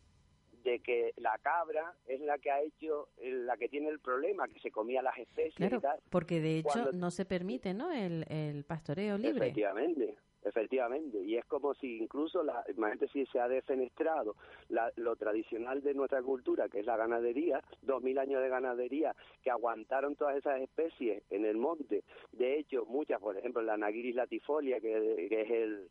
[0.62, 4.47] de que la cabra es la que ha hecho, eh, la que tiene el problema,
[4.47, 6.01] que se comía las especies Claro, y tal.
[6.11, 7.91] porque de hecho Cuando- no se permite, ¿no?
[7.91, 9.39] El, el pastoreo libre.
[9.47, 11.18] Efectivamente, efectivamente.
[11.22, 14.36] Y es como si incluso, la, imagínate si se ha defenestrado
[14.68, 19.14] la- lo tradicional de nuestra cultura, que es la ganadería, dos mil años de ganadería,
[19.43, 22.05] que aguantaron todas esas especies en el monte.
[22.32, 25.88] De hecho, muchas, por ejemplo, la Nagiris latifolia, que, que es el,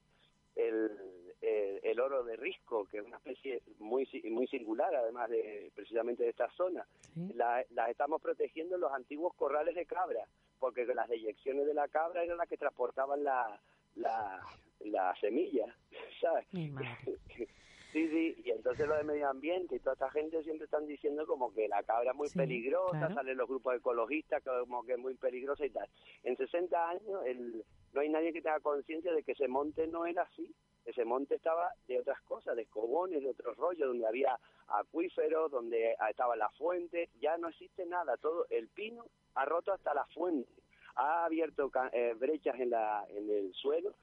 [0.55, 0.91] el,
[1.41, 6.23] el, el oro de risco, que es una especie muy muy singular, además de precisamente
[6.23, 6.85] de esta zona.
[7.35, 10.25] La- las estamos protegiendo en los antiguos corrales de cabra,
[10.59, 13.59] porque las deyecciones de la cabra eran las que transportaban la,
[13.99, 14.41] la,
[14.81, 15.75] la semilla,
[16.21, 16.47] ¿sabes?
[17.91, 21.25] Sí, sí, y entonces lo de medio ambiente y toda esta gente siempre están diciendo
[21.25, 23.15] como que la cabra es muy Sí, peligrosa, claro.
[23.15, 25.89] salen los grupos ecologistas como que es muy peligrosa y tal.
[26.21, 30.05] En 60 años el, no hay nadie que tenga conciencia de que ese monte no
[30.05, 30.53] era así.
[30.85, 35.95] Ese monte estaba de otras cosas, de escobones, de otros rollos, donde había acuíferos, donde
[36.11, 40.51] estaba la fuente, ya no existe nada, todo el pino ha roto hasta la fuente,
[40.99, 43.93] ha abierto eh, brechas en, la, en el suelo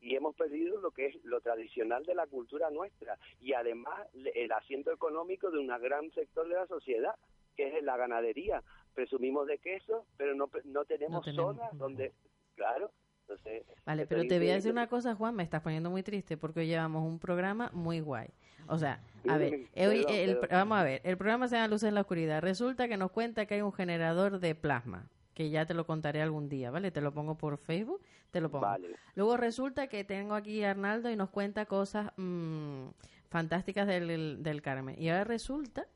[0.00, 4.52] y hemos perdido lo que es lo tradicional de la cultura nuestra y además el
[4.52, 7.14] asiento económico de un gran sector de la sociedad
[7.56, 8.62] que es la ganadería
[8.94, 12.12] presumimos de queso pero no no tenemos, tenemos, zonas donde
[12.56, 12.90] claro
[13.22, 16.36] entonces Vale, pero te voy a decir una cosa, Juan, me estás poniendo muy triste
[16.36, 18.28] porque hoy llevamos un programa muy guay.
[18.68, 21.88] O sea, a ver, eh, hoy el- vamos a ver, el programa se llama Luces
[21.88, 22.42] en la Oscuridad.
[22.42, 26.22] Resulta que nos cuenta que hay un generador de plasma, que ya te lo contaré
[26.22, 26.90] algún día, ¿vale?
[26.90, 28.66] Te lo pongo por Facebook, te lo pongo.
[28.66, 28.96] Vale.
[29.16, 32.86] Luego resulta que tengo aquí a Arnaldo y nos cuenta cosas mm,
[33.28, 34.94] fantásticas del, del Carmen.
[35.00, 35.86] Y ahora resulta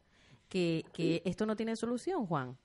[0.49, 2.57] que, que esto no tiene solución, Juan.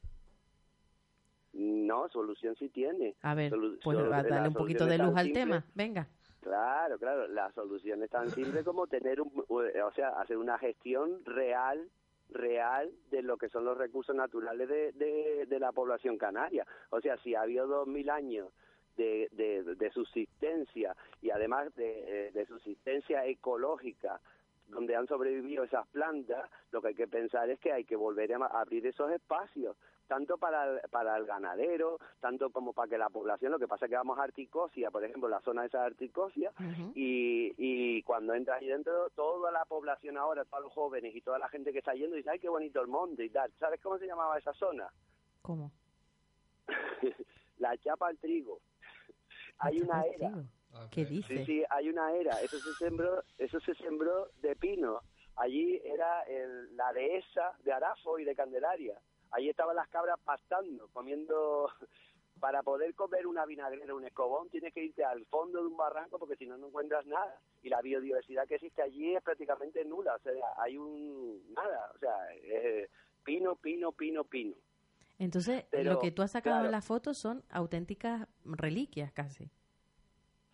[1.53, 5.15] no solución sí tiene A ver, Solu- pues va, la dale un poquito de luz
[5.15, 5.41] al simple.
[5.41, 5.65] tema.
[5.75, 6.07] Venga.
[6.41, 11.23] Claro, claro, la solución es tan simple como tener, un, o sea, hacer una gestión
[11.23, 11.87] real
[12.29, 16.65] real de lo que son los recursos naturales de, de, la población canaria.
[16.89, 18.49] O sea, si ha habido dos mil años
[18.97, 24.19] de, de, de subsistencia y además de, eh, de subsistencia ecológica
[24.67, 28.33] donde han sobrevivido esas plantas, lo que hay que pensar es que hay que volver
[28.33, 29.77] a abrir esos espacios,
[30.07, 33.85] tanto para el, para el ganadero, tanto como para que la población, lo que pasa
[33.85, 36.51] es que vamos a Articosia, por ejemplo, la zona esa de Articosia,
[36.95, 41.39] y, y cuando entras ahí dentro, toda la población ahora, todos los jóvenes y toda
[41.39, 43.51] la gente que está yendo, dice, ay, qué bonito el monte y tal.
[43.59, 44.87] ¿Sabes cómo se llamaba esa zona?
[45.41, 45.71] ¿Cómo?
[47.57, 48.59] la chapa al trigo.
[49.59, 50.31] Hay una era.
[50.91, 51.45] ¿Qué Sí, dice?
[51.45, 52.41] sí, hay una era.
[52.41, 55.01] Eso se sembró, eso se sembró de pino.
[55.35, 58.99] Allí era el- la dehesa de Arafo y de Candelaria.
[59.33, 61.69] Allí estaban las cabras pastando, comiendo.
[62.39, 66.19] Para poder comer una vinagrera, un escobón, tienes que irte al fondo de un barranco
[66.19, 67.39] porque si no, no encuentras nada.
[67.61, 70.15] Y la biodiversidad que existe allí es prácticamente nula.
[70.15, 71.41] O sea, hay un.
[71.53, 71.91] nada.
[71.95, 72.89] O sea, es
[73.23, 74.55] pino, pino, pino, pino.
[75.19, 76.65] Entonces, Pero, lo que tú has sacado claro.
[76.65, 79.49] en las fotos son auténticas reliquias casi.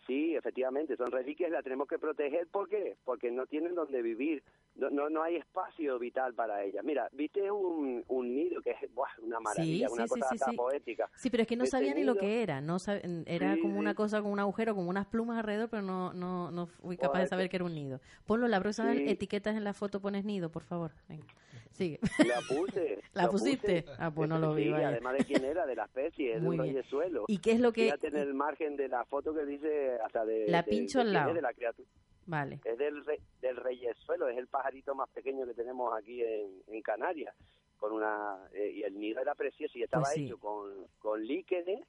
[0.10, 2.48] Sí, efectivamente, son reliquias, las tenemos que proteger.
[2.48, 2.98] ¿Por qué?
[3.06, 4.42] Porque no tienen donde vivir,
[4.76, 6.84] no, no, no hay espacio vital para ellas.
[6.84, 10.58] Mira, viste un, un nido que es buah, una maravilla, sí, una sí, cosa sí,
[10.58, 11.08] poética.
[11.16, 12.60] Sí, pero es que no Ese sabía ni lo que era.
[12.60, 16.12] no sab- Era como una cosa con un agujero, con unas plumas alrededor, pero no,
[16.14, 18.02] no, no fui capaz de saber que era un nido.
[18.26, 20.92] Ponlo, la próxima etiquetas en la foto, pones nido, por favor.
[21.08, 21.26] Venga,
[21.72, 22.00] sigue.
[22.28, 23.00] La puse.
[23.14, 23.84] ¿La pusiste?
[23.84, 23.96] puse.
[24.00, 24.90] Ah, pues no lo vi, Sí, vaya.
[24.90, 26.84] además de quién era, de la especie, de Muy un bien.
[26.84, 27.26] suelo.
[27.28, 30.26] ¿Y qué es lo que- Fíjate en el margen de la foto que dice hasta
[30.26, 30.46] de...
[30.48, 31.30] La de- pincho de al lado.
[31.30, 31.88] es, de la criatura.
[32.26, 32.60] Vale.
[32.64, 36.82] Es del, re- del reyesuelo, es el pajarito más pequeño que tenemos aquí en, en
[36.82, 37.36] Canarias.
[37.78, 40.26] con una eh, Y el nido era precioso y estaba Pues sí.
[40.26, 41.80] hecho con, con líquenes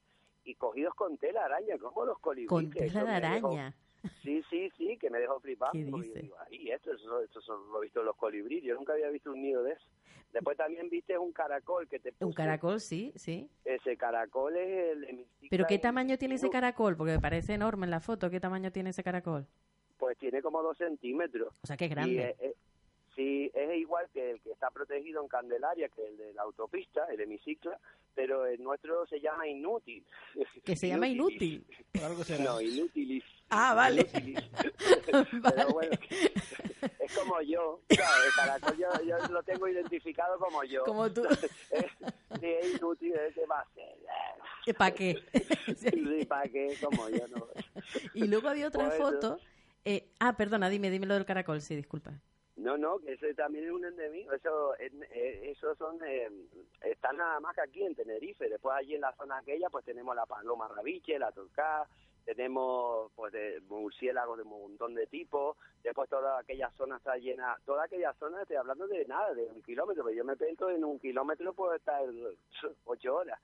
[0.44, 2.48] y cogidos con tela de araña, como los colibríes.
[2.48, 3.74] Con tela de me dejó- araña.
[4.22, 5.72] Sí, sí, sí, que me dejó flipando.
[5.72, 6.22] ¿Qué porque yo dice?
[6.22, 8.62] digo, "Ay, esto, eso, lo he visto en los colibríes.
[8.64, 9.86] Yo nunca había visto un nido de eso.
[10.32, 12.36] Después también viste un caracol que te Un puse.
[12.36, 13.48] caracol, sí, sí.
[13.64, 16.96] Ese caracol es el ¿Pero qué tamaño tiene ese caracol?
[16.96, 18.30] Porque me parece enorme en la foto.
[18.30, 19.46] ¿Qué tamaño tiene ese caracol?
[19.98, 21.52] Pues tiene como dos centímetros.
[21.62, 22.36] O sea, que es Y, grande.
[23.16, 27.04] sí, es igual que el que está protegido en Candelaria, que el de la autopista,
[27.06, 27.78] el hemicicla,
[28.14, 30.04] pero el nuestro se llama inútil.
[30.64, 31.64] Que se llama inútil.
[31.92, 32.44] Por algo será.
[32.44, 33.24] No, inútilis.
[33.52, 34.04] Ah, vale.
[35.10, 35.90] Pero bueno,
[37.00, 38.26] es como yo, ¿sabes?
[38.26, 40.84] El caracol yo, yo lo tengo identificado como yo.
[40.84, 41.24] Como tú.
[41.24, 41.40] Es,
[42.40, 44.74] sí, es inútil, es que va a ser.
[44.76, 45.16] ¿Para qué?
[45.76, 46.76] Sí, ¿para qué?
[46.80, 47.48] Como yo no.
[48.14, 49.40] Y luego había otra foto.
[49.84, 52.12] eh, ah, perdona, dime, dime lo del caracol, sí, disculpa.
[52.60, 54.32] No, no, que ese también es un endemismo.
[54.34, 56.28] Eso, es- eh, eso son, eh,
[56.82, 58.48] están nada más que aquí en Tenerife.
[58.48, 61.88] Después allí en la zona aquella, pues tenemos la paloma rabiche, la torcá,
[62.26, 65.56] tenemos pues de murciélagos de un montón de tipos.
[65.82, 69.62] Después toda aquella zona está llena, toda aquella zona, estoy hablando de nada, de un
[69.62, 72.02] kilómetro, pero yo me pienso en un kilómetro puedo estar
[72.84, 73.40] ocho horas.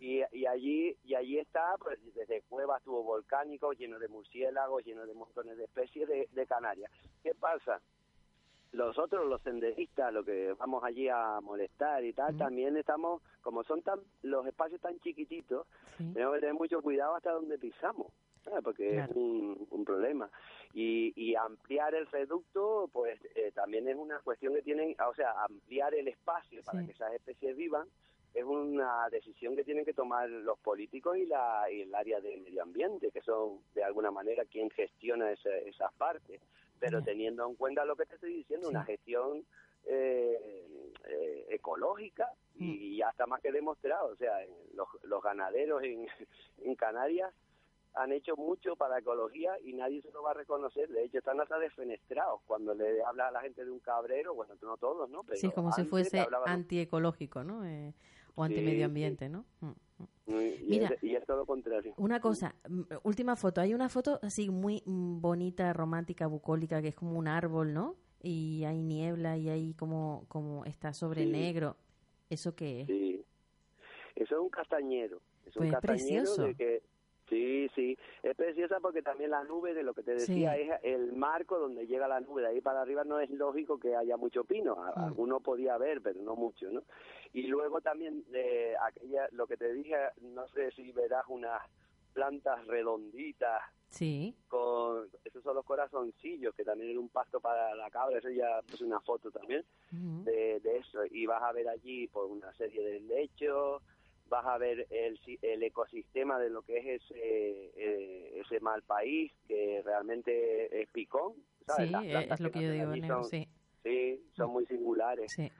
[0.00, 5.14] Y, allí y allí está pues desde cuevas tubo volcánicos llenos de murciélagos llenos de
[5.14, 6.92] montones de especies de, de Canarias
[7.22, 7.80] qué pasa
[8.72, 13.82] nosotros los senderistas, lo que vamos allí a molestar y tal, también estamos, como son
[13.82, 15.66] tan los espacios tan chiquititos,
[15.98, 16.10] Sí.
[16.14, 18.08] tenemos que tener mucho cuidado hasta donde pisamos,
[18.44, 18.62] ¿sabes?
[18.64, 19.10] porque Claro.
[19.10, 20.30] es un, un problema.
[20.72, 25.32] Y, y ampliar el reducto, pues eh, también es una cuestión que tienen, o sea,
[25.44, 27.86] ampliar el espacio para que esas especies vivan
[28.32, 32.38] es una decisión que tienen que tomar los políticos y, la, y el área de
[32.38, 36.40] medio ambiente, que son de alguna manera quien gestiona ese- esas partes.
[36.82, 38.74] Pero teniendo en cuenta lo que te estoy diciendo, Sí.
[38.74, 39.44] una gestión
[39.84, 40.66] eh,
[41.08, 42.70] eh, ecológica Mm.
[42.70, 44.08] y ya está más que demostrado.
[44.12, 44.32] O sea,
[44.74, 46.06] los, los ganaderos en,
[46.58, 47.32] en Canarias
[47.94, 50.88] han hecho mucho para ecología y nadie se lo va a reconocer.
[50.88, 52.40] De hecho, están hasta desfenestrados.
[52.46, 55.24] Cuando le habla a la gente de un cabrero, bueno, no todos, ¿no?
[55.24, 57.64] Pero Sí, como si fuese antiecológico, ¿no?
[57.66, 57.92] Eh,
[58.34, 58.82] o Sí, antimedio sí.
[58.84, 59.44] ambiente, ¿no?
[59.60, 59.72] Mm.
[60.26, 60.88] Y, Mira.
[60.88, 61.94] es, y es todo contrario.
[61.96, 62.54] Una cosa,
[63.02, 63.60] última foto.
[63.60, 67.96] Hay una foto así muy mm, bonita, romántica, bucólica, que es como un árbol, ¿no?
[68.22, 71.30] Y hay niebla y ahí como, como está sobre Sí.
[71.32, 71.76] negro.
[72.30, 72.86] ¿Eso qué es?
[72.86, 73.24] Sí.
[74.14, 75.16] Eso es un castañero.
[75.46, 76.42] Es Pues un es castañero precioso.
[76.44, 76.82] de que
[77.28, 80.60] sí, sí, es preciosa porque también la nube de lo que te decía Sí.
[80.62, 83.96] es el marco donde llega la nube, de ahí para arriba no es lógico que
[83.96, 84.98] haya mucho pino, Mm.
[84.98, 86.82] alguno podía haber, pero no mucho, ¿no?
[87.32, 91.60] Y luego también de aquella lo que te dije, no sé si verás unas
[92.12, 94.34] plantas redonditas Sí.
[94.48, 98.60] con esos son los corazoncillos que también era un pasto para la cabra, eso ya
[98.70, 100.24] puse una foto también Ujú.
[100.24, 103.82] de, de eso y vas a ver allí por una serie de lechos
[104.32, 109.30] vas a ver el, el ecosistema de lo que es ese eh, ese mal país
[109.46, 111.34] que realmente es picón
[111.66, 111.90] ¿sabes?
[111.90, 113.48] Sí, eh, es lo que yo digo, allí negro, son, sí.
[113.84, 115.52] sí, son muy singulares sí.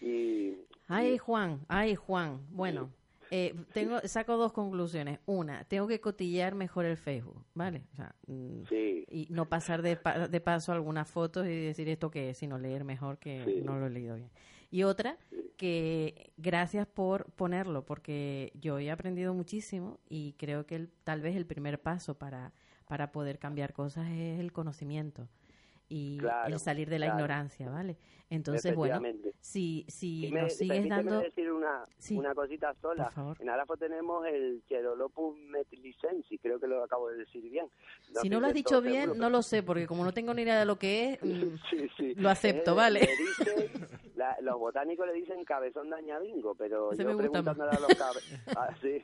[0.00, 0.56] y
[0.88, 2.46] Ay, Juan, ay, Juan.
[2.50, 2.90] Bueno,
[3.30, 5.18] eh, tengo, saco dos conclusiones.
[5.24, 7.84] Una, tengo que cotillar mejor el Facebook, ¿vale?
[7.94, 9.96] O sea, mm, sí y no pasar de,
[10.28, 13.60] de paso algunas fotos y decir esto que es, sino leer mejor que Sí.
[13.62, 14.30] no lo he leído bien.
[14.74, 15.16] Y otra,
[15.56, 21.36] que gracias por ponerlo, porque yo he aprendido muchísimo y creo que el- tal vez
[21.36, 22.52] el primer paso para,
[22.88, 25.28] para poder cambiar cosas es el conocimiento
[25.88, 27.20] y Claro, el salir de la claro.
[27.20, 27.96] ignorancia, ¿vale?
[28.30, 29.00] Entonces, bueno,
[29.38, 31.20] si, si me- nos sigues dando...
[31.20, 32.16] decir una, Sí.
[32.18, 33.12] una cosita sola.
[33.38, 37.66] En Arafo tenemos el Cherolopus metilicensis, creo que lo acabo de decir bien.
[38.06, 40.34] si estoy no lo has dicho bien, seguro, no lo sé, porque como no tengo
[40.34, 42.14] ni idea de lo que es, mm, Sí, sí.
[42.16, 43.08] Lo acepto, Eh, vale.
[44.24, 48.20] la- los botánicos le dicen cabezón de añadingo, pero Ese yo preguntándole a los cabre-
[48.58, 49.02] ah, sí.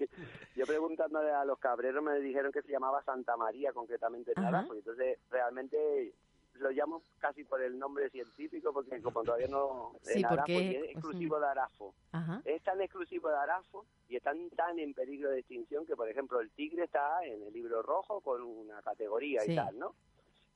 [0.56, 5.18] yo preguntándole a los cabreros me dijeron que se llamaba Santa María concretamente y entonces
[5.30, 6.12] realmente
[6.54, 10.70] lo llamo casi por el nombre científico porque como todavía no Sí, en Arafo, porque
[10.78, 11.94] es- exclusivo de Arafo.
[12.12, 16.08] ajá, Es tan exclusivo de Arafo y están tan en peligro de extinción que, por
[16.08, 19.52] ejemplo, el tigre está en el libro rojo con una categoría Sí.
[19.52, 19.94] y tal, ¿no?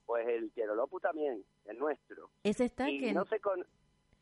[0.04, 3.12] Pues el Cherolopus también, el nuestro ese está y que...
[3.14, 3.64] no se con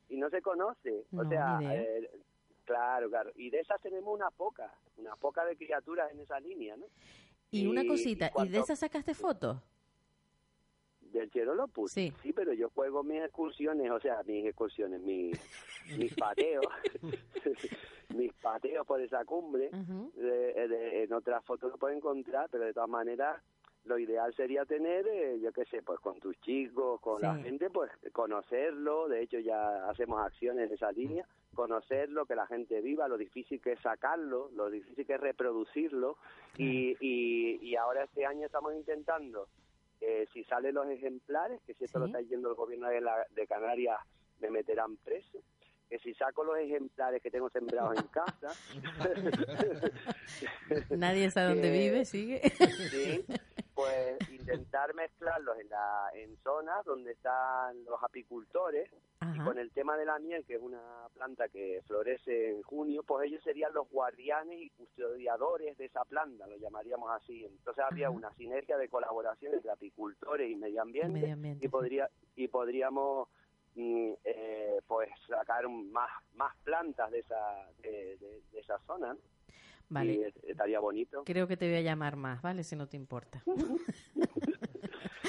[0.09, 1.05] y no se conoce.
[1.17, 2.11] O sea eh,
[2.65, 3.31] claro claro.
[3.37, 6.87] Y de esas tenemos una poca una poca de criaturas en esa línea no
[7.51, 9.59] Y una cosita, y ¿y de esas sacaste fotos?
[11.01, 12.11] del Cherolopus Sí.
[12.35, 15.39] pero yo juego mis excursiones o sea mis excursiones mis
[15.99, 16.65] mis pateos.
[18.15, 19.71] Mis pateos por esa cumbre.
[19.71, 23.43] De- de- en otras fotos lo puedes encontrar, pero de todas maneras
[23.85, 27.69] lo ideal sería tener, eh, yo qué sé, pues con tus chicos, con la gente,
[27.71, 33.09] pues conocerlo, de hecho ya hacemos acciones en esa línea, conocerlo, que la gente viva,
[33.09, 36.17] lo difícil que es sacarlo, lo difícil que es reproducirlo,
[36.57, 39.49] y, y, y ahora este año estamos intentando,
[40.01, 43.27] eh, si salen los ejemplares, que si esto lo está yendo el gobierno de, la,
[43.31, 43.99] de Canarias,
[44.41, 45.41] me meterán preso,
[45.89, 48.49] que si saco los ejemplares que tengo sembrados en casa,
[50.91, 52.41] Nadie sabe dónde vive, sigue.
[52.91, 53.25] Sí,
[53.75, 58.91] pues intentar mezclarlos en, la, en zonas donde están los apicultores
[59.35, 63.03] y con el tema de la miel, que es una planta que florece en junio,
[63.03, 67.45] pues ellos serían los guardianes y custodiadores de esa planta, lo llamaríamos así.
[67.45, 68.17] Entonces habría Ajá.
[68.17, 71.71] una sinergia de colaboración entre apicultores y medio ambiente, Medio ambiente, y sí.
[71.71, 73.29] podría y podríamos
[73.77, 79.21] mm, eh, pues sacar más más plantas de esa de, de- de esa zona ¿no?
[79.93, 80.33] Vale.
[80.45, 82.65] y estaría bonito Creo que te voy a llamar más, ¿vale?
[82.65, 83.43] Si no te importa.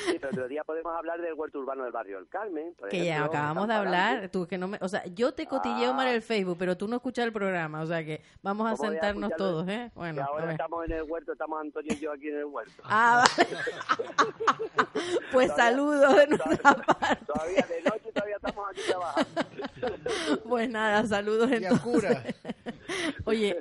[0.06, 3.06] Sí, pero otro día podemos hablar del huerto urbano del barrio El Carmen por Que
[3.06, 5.94] ya ejemplo, acabamos de hablar, tú que no me, o sea, yo te cotilleo Ah.
[5.94, 8.78] mal el Facebook, pero tú no escuchas el programa, o sea que vamos a ¿Cómo
[8.84, 9.52] voy a sentarnos escucharlo?
[9.64, 9.92] todos, ¿eh?
[9.96, 12.84] Bueno, a ahora estamos en el huerto estamos Antonio y yo aquí en el huerto
[12.84, 13.50] Ah, vale.
[15.32, 17.26] pues Todavía- saludos de nuestra parte.
[17.26, 18.03] todavía de noche
[18.34, 21.80] todavía estamos aquí trabajando Pues nada, saludos entonces.
[21.82, 22.24] cura.
[23.26, 23.60] Oye,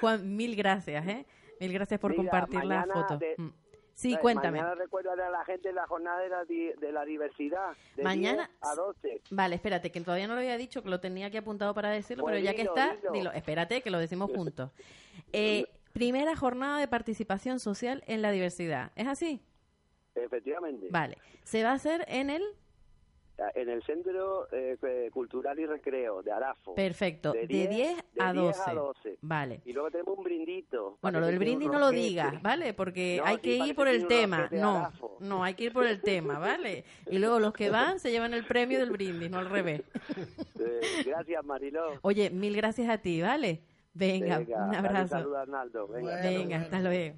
[0.00, 1.26] Juan, mil gracias, ¿eh?
[1.60, 3.18] Mil gracias por Mira, compartir la foto.
[3.18, 3.52] de- Mm.
[3.94, 4.60] Sí, Eh, cuéntame.
[4.60, 8.50] mañana recuerdo a la gente la jornada de la, di- de la diversidad de Mañana-
[8.60, 11.38] 10 a 12 Vale, espérate, que todavía no lo había dicho, que lo tenía aquí
[11.38, 13.12] apuntado para decirlo, Pues pero ya que dilo, está, dilo.
[13.12, 13.32] dilo.
[13.32, 14.70] Espérate, que lo decimos juntos.
[15.32, 15.64] Eh,
[15.94, 18.92] primera jornada de participación social en la diversidad.
[18.96, 19.40] ¿Es así?
[20.14, 21.16] efectivamente Vale.
[21.44, 22.42] Se va a hacer en el...
[23.54, 24.76] en el centro eh,
[25.12, 27.32] cultural y recreo de Arafo Perfecto.
[27.32, 28.58] De De 10, 10 a, de 12.
[28.58, 29.18] 10 a 12.
[29.22, 29.60] Vale.
[29.64, 32.72] y luego tenemos un brindito Bueno, lo del brindis no lo digas, ¿vale?
[32.74, 34.48] Porque No, hay sí, que ir por el tema.
[34.52, 36.84] No, no, hay que ir por el tema, ¿vale?
[37.10, 39.82] Y luego los que van se llevan el premio del brindis, no al revés.
[40.58, 43.62] Eh, gracias Mariló Oye, mil gracias a ti, ¿vale?
[43.92, 45.08] Venga, Venga, un abrazo.
[45.08, 46.20] saludos Arnaldo venga.
[46.22, 47.16] Venga, hasta luego.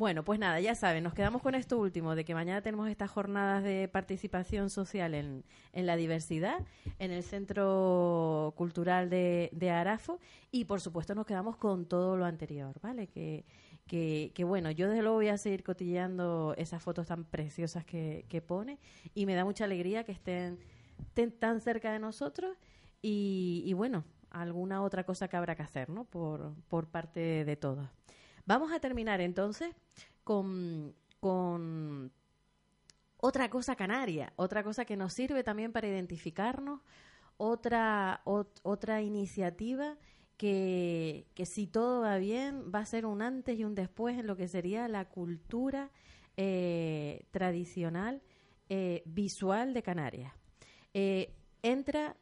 [0.00, 3.10] Bueno, pues nada, ya saben, nos quedamos con esto último, de que mañana tenemos estas
[3.10, 5.44] jornadas de participación social en,
[5.74, 6.64] en la diversidad,
[6.98, 10.18] en el Centro Cultural de, de Arafo,
[10.50, 13.08] y por supuesto nos quedamos con todo lo anterior, ¿vale?
[13.08, 13.44] Que,
[13.86, 18.24] que, que bueno, yo desde luego voy a seguir cotilleando esas fotos tan preciosas que,
[18.30, 18.78] que pone,
[19.14, 20.58] y me da mucha alegría que estén,
[20.98, 22.56] estén tan cerca de nosotros,
[23.02, 26.04] y, y bueno, alguna otra cosa que habrá que hacer, ¿no?
[26.04, 27.86] Por, por parte de todos.
[28.50, 29.72] Vamos a terminar entonces
[30.24, 32.10] con, con
[33.18, 36.80] otra cosa canaria, otra cosa que nos sirve también para identificarnos,
[37.36, 39.96] otra, ot- otra iniciativa
[40.36, 44.26] que, que si todo va bien va a ser un antes y un después en
[44.26, 45.92] lo que sería la cultura
[46.36, 48.20] eh, tradicional
[48.68, 50.32] eh, visual de Canarias.
[50.92, 52.16] Eh, entra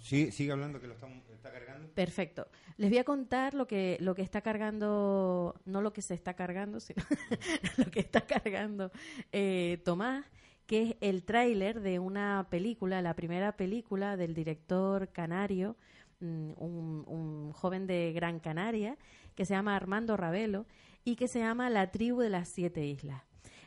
[0.00, 1.88] Sigue hablando que lo está, está cargando.
[1.94, 2.48] Perfecto.
[2.76, 6.34] Les voy a contar lo que lo que está cargando, no lo que se está
[6.34, 7.04] cargando, sino
[7.76, 8.90] lo que está cargando
[9.30, 10.26] eh, Tomás,
[10.66, 15.76] que es el tráiler de una película, la primera película del director canario,
[16.18, 18.98] mm, un, un joven de Gran Canaria,
[19.36, 20.66] que se llama Armando Ravelo
[21.04, 23.22] y que se llama La tribu de las siete islas.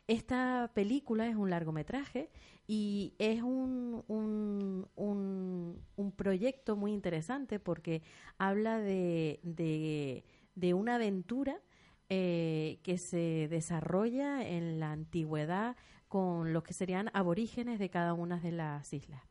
[0.09, 2.31] Esta película es un largometraje
[2.65, 8.01] y es un, un, un, un proyecto muy interesante porque
[8.39, 10.23] habla de, de,
[10.55, 11.61] de una aventura
[12.09, 15.75] eh, que se desarrolla en la antigüedad
[16.07, 19.21] con los que serían aborígenes de cada una de las islas.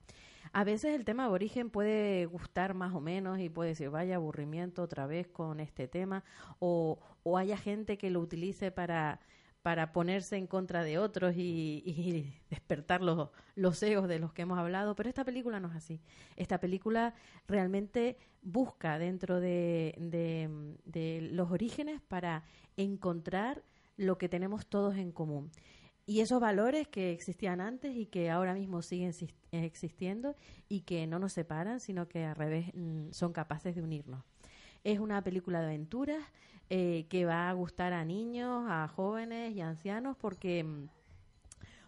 [0.52, 4.84] A veces el tema aborigen puede gustar más o menos y puede decir, vaya aburrimiento
[4.84, 6.22] otra vez con este tema,
[6.60, 9.18] o, o haya gente que lo utilice para,
[9.68, 14.58] para ponerse en contra de otros y, despertar los, los egos de los que hemos
[14.58, 16.00] hablado, pero esta película no es así.
[16.36, 17.12] Esta película
[17.46, 19.94] realmente busca dentro de,
[20.86, 22.44] de, los orígenes para
[22.78, 23.62] encontrar
[23.98, 25.50] lo que tenemos todos en común.
[26.06, 30.34] Y esos valores que existían antes y que ahora mismo siguen exis- existiendo
[30.70, 34.24] y que no nos separan, sino que al revés mm, son capaces de unirnos.
[34.84, 36.22] Es una película de aventuras
[36.70, 40.88] eh, que va a gustar a niños, a jóvenes y ancianos porque, mm,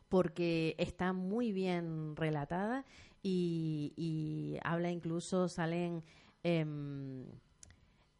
[0.08, 2.84] porque está muy bien relatada
[3.22, 6.02] y, habla incluso, salen
[6.42, 7.26] em,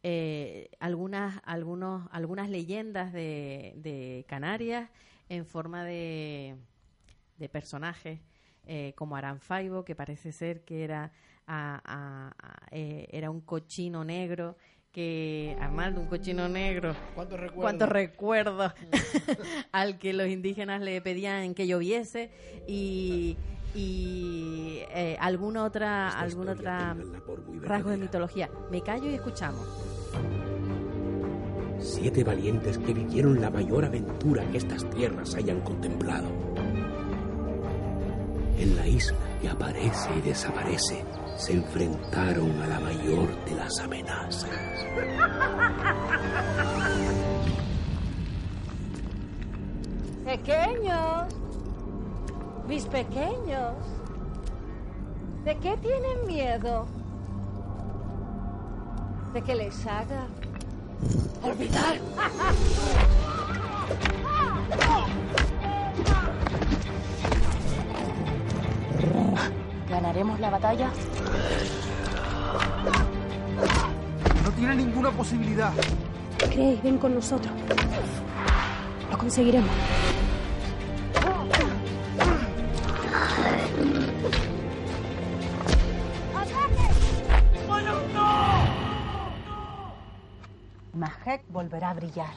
[0.03, 4.89] eh, algunas, algunos, algunas leyendas de, de Canarias
[5.29, 6.55] en forma de,
[7.37, 8.19] de personajes
[8.67, 11.11] eh, como Aranfaibo, que parece ser que era,
[11.53, 14.55] a- a- a- eh, era un cochino negro,
[14.91, 17.63] que Armando, un cochino negro, ¿Cuántos recuerdos?
[17.63, 18.73] cuántos recuerdos
[19.71, 22.29] al que los indígenas le pedían que lloviese
[22.67, 23.37] y,
[23.73, 26.95] y eh, alguna otra, Esta alguna historia
[27.53, 28.49] otra rasgo de mitología.
[28.69, 29.65] Me callo y escuchamos.
[31.79, 36.27] Siete valientes que vivieron la mayor aventura que estas tierras hayan contemplado.
[38.59, 41.03] En la isla que aparece y desaparece,
[41.37, 44.49] se enfrentaron a la mayor de las amenazas.
[50.25, 51.33] Pequeños,
[52.67, 53.75] mis pequeños,
[55.43, 56.85] ¿de qué tienen miedo?
[59.33, 60.27] ¿De que les haga
[61.43, 61.97] olvidar?
[69.91, 70.89] ¿Ganaremos la batalla?
[74.45, 75.73] No tiene ninguna posibilidad.
[76.37, 77.53] Cree, ven con nosotros.
[79.11, 79.69] Lo conseguiremos.
[90.93, 92.33] Mahek volverá a brillar.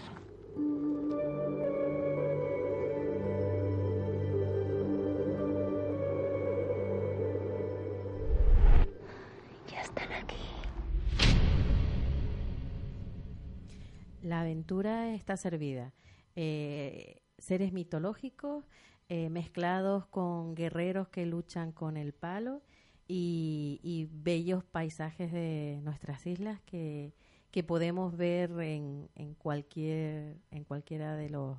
[14.23, 15.93] La aventura está servida.
[16.35, 18.65] Eh, seres mitológicos
[19.11, 22.63] eh, mezclados con guerreros que luchan con el palo
[23.07, 27.13] y, bellos paisajes de nuestras islas que,
[27.51, 31.59] que podemos ver en, en cualquier en cualquiera de los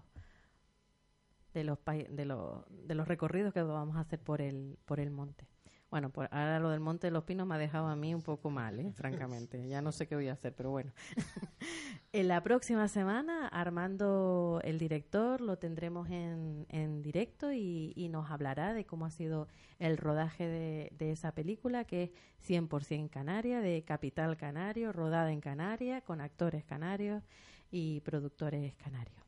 [1.54, 5.12] de los de los de los recorridos que vamos a hacer por el por el
[5.12, 5.48] monte.
[5.96, 8.22] Bueno, por, ahora lo del Monte de los Pinos me ha dejado a mí un
[8.22, 8.92] poco mal, ¿eh?
[8.92, 9.66] francamente.
[9.70, 10.92] Ya no sé qué voy a hacer, pero bueno.
[12.12, 18.30] en la próxima semana, Armando, el director, lo tendremos en, en directo y, y nos
[18.30, 19.48] hablará de cómo ha sido
[19.80, 22.12] el rodaje de, de esa película, que es
[22.50, 27.24] 100% canaria, de Capital Canario, rodada en Canarias, con actores canarios
[27.72, 29.24] y productores canarios.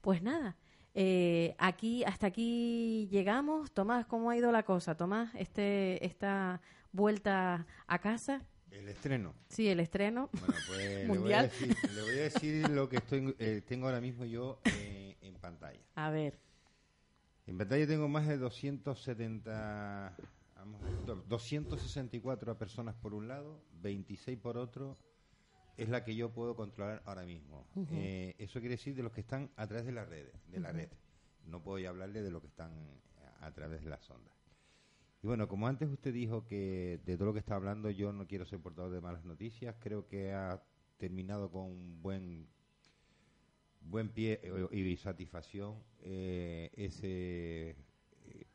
[0.00, 0.56] Pues nada,
[1.00, 3.70] eh, aquí hasta aquí llegamos.
[3.72, 4.96] Tomás, ¿cómo ha ido la cosa?
[4.96, 8.42] Tomás, este esta vuelta a casa.
[8.72, 9.32] El estreno.
[9.48, 11.42] Sí, el estreno Bueno, pues le voy, a mundial.
[11.50, 15.34] decir, le voy a decir lo que estoy, eh, tengo ahora mismo yo eh, en
[15.36, 15.78] pantalla.
[15.94, 16.38] A ver,
[17.46, 20.14] En pantalla tengo más de 270,
[20.56, 24.96] vamos, do- 264 personas por un lado, 26 por otro.
[25.78, 27.66] Es la que yo puedo controlar ahora mismo.
[27.92, 30.72] Eh, eso quiere decir de los que están a través de la red, de la
[30.72, 30.88] red.
[31.46, 32.72] No puedo ya hablarle de los que están
[33.40, 34.34] a, a través de las ondas.
[35.22, 38.26] Y bueno, como antes usted dijo que de todo lo que está hablando yo no
[38.26, 40.62] quiero ser portador de malas noticias, creo que ha
[40.98, 42.48] terminado con un buen
[43.80, 48.46] buen pie eh, y satisfacción eh, ese eh,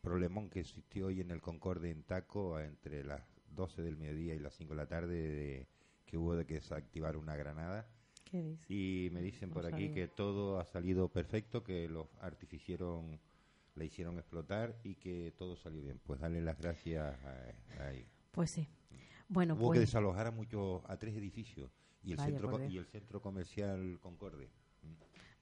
[0.00, 3.22] problemón que existió hoy en el Concorde en Taco entre las
[3.54, 5.68] 12 del mediodía y las 5 de la tarde de-
[6.12, 7.88] que hubo de que desactivar una granada.
[8.24, 8.66] ¿Qué dice?
[8.68, 13.18] Y me dicen por aquí que todo ha salido perfecto, que los artificieron,
[13.76, 15.98] la hicieron explotar y que todo salió bien.
[16.04, 18.10] Pues darle las gracias a, a ellos.
[18.30, 18.68] pues sí.
[19.30, 21.70] Bueno, Hubo pues que desalojar a muchos, a tres edificios
[22.04, 24.50] y el centro y el centro comercial Concorde.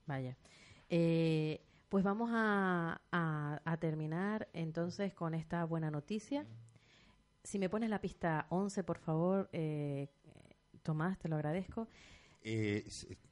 [0.07, 0.37] vaya.
[0.89, 6.47] Eh, pues vamos a, a- a terminar entonces con esta buena noticia.
[7.43, 10.09] Si me pones la pista 11, por favor, eh,
[10.83, 11.89] Tomás, te lo agradezco.
[12.43, 12.87] Eh,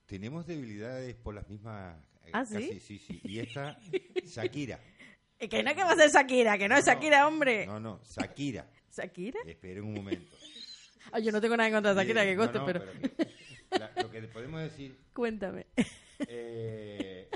[0.07, 1.97] tenemos debilidades por las mismas.
[2.25, 2.55] eh, ¿Ah, sí?
[2.55, 3.21] casi- sí, sí.
[3.25, 3.79] Y esta,
[4.25, 4.81] Shakira.
[5.39, 7.67] Eh, Que no que va a ser Shakira, que no es Shakira, hombre.
[7.67, 8.69] No, no, Shakira.
[8.95, 9.41] ¿Shakira?
[9.47, 10.31] Esperen un momento.
[11.13, 12.81] Ay, yo no tengo nada en contra de Shakira, que No, coste, no, pero...
[12.85, 13.29] que-
[13.79, 14.99] la- lo que podemos decir.
[15.15, 15.67] Cuéntame.
[16.27, 17.29] eh,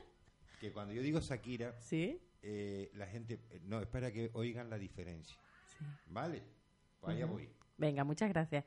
[0.61, 1.75] que cuando yo digo Shakira.
[1.81, 2.21] ¿Sí?
[2.45, 3.39] eh, la gente.
[3.63, 5.37] No, es para que oigan la diferencia.
[6.09, 6.43] ¿Vale?
[7.01, 7.35] Pues allá Ujú.
[7.35, 7.49] voy.
[7.79, 8.65] Venga, muchas gracias.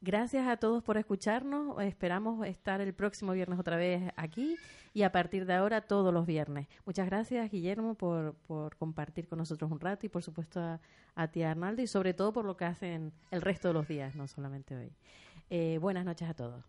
[0.00, 1.80] Gracias a todos por escucharnos.
[1.82, 4.56] Esperamos estar el próximo viernes otra vez aquí
[4.94, 6.68] y a partir de ahora todos los viernes.
[6.86, 10.80] Muchas gracias, Guillermo, por, por compartir con nosotros un rato y por supuesto a,
[11.16, 14.14] a ti, Arnaldo, y sobre todo por lo que hacen el resto de los días,
[14.14, 14.92] no solamente hoy.
[15.50, 16.64] Eh, buenas noches a todos.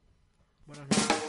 [0.66, 1.29] Buenas noches.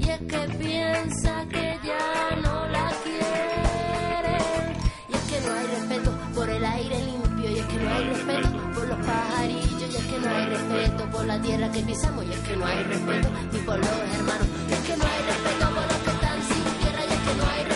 [0.00, 4.76] Y es que piensa que ya no la quieren.
[5.08, 7.50] Y es que no hay respeto por el aire limpio.
[7.50, 9.92] Y es que no hay respeto por los pajarillos.
[9.92, 12.66] Y es que no hay respeto por la tierra que pisamos y es que no
[12.66, 14.46] hay respeto ni por los hermanos.
[14.70, 17.44] Es que no hay respeto por los que están sin tierra y es que no
[17.50, 17.67] hay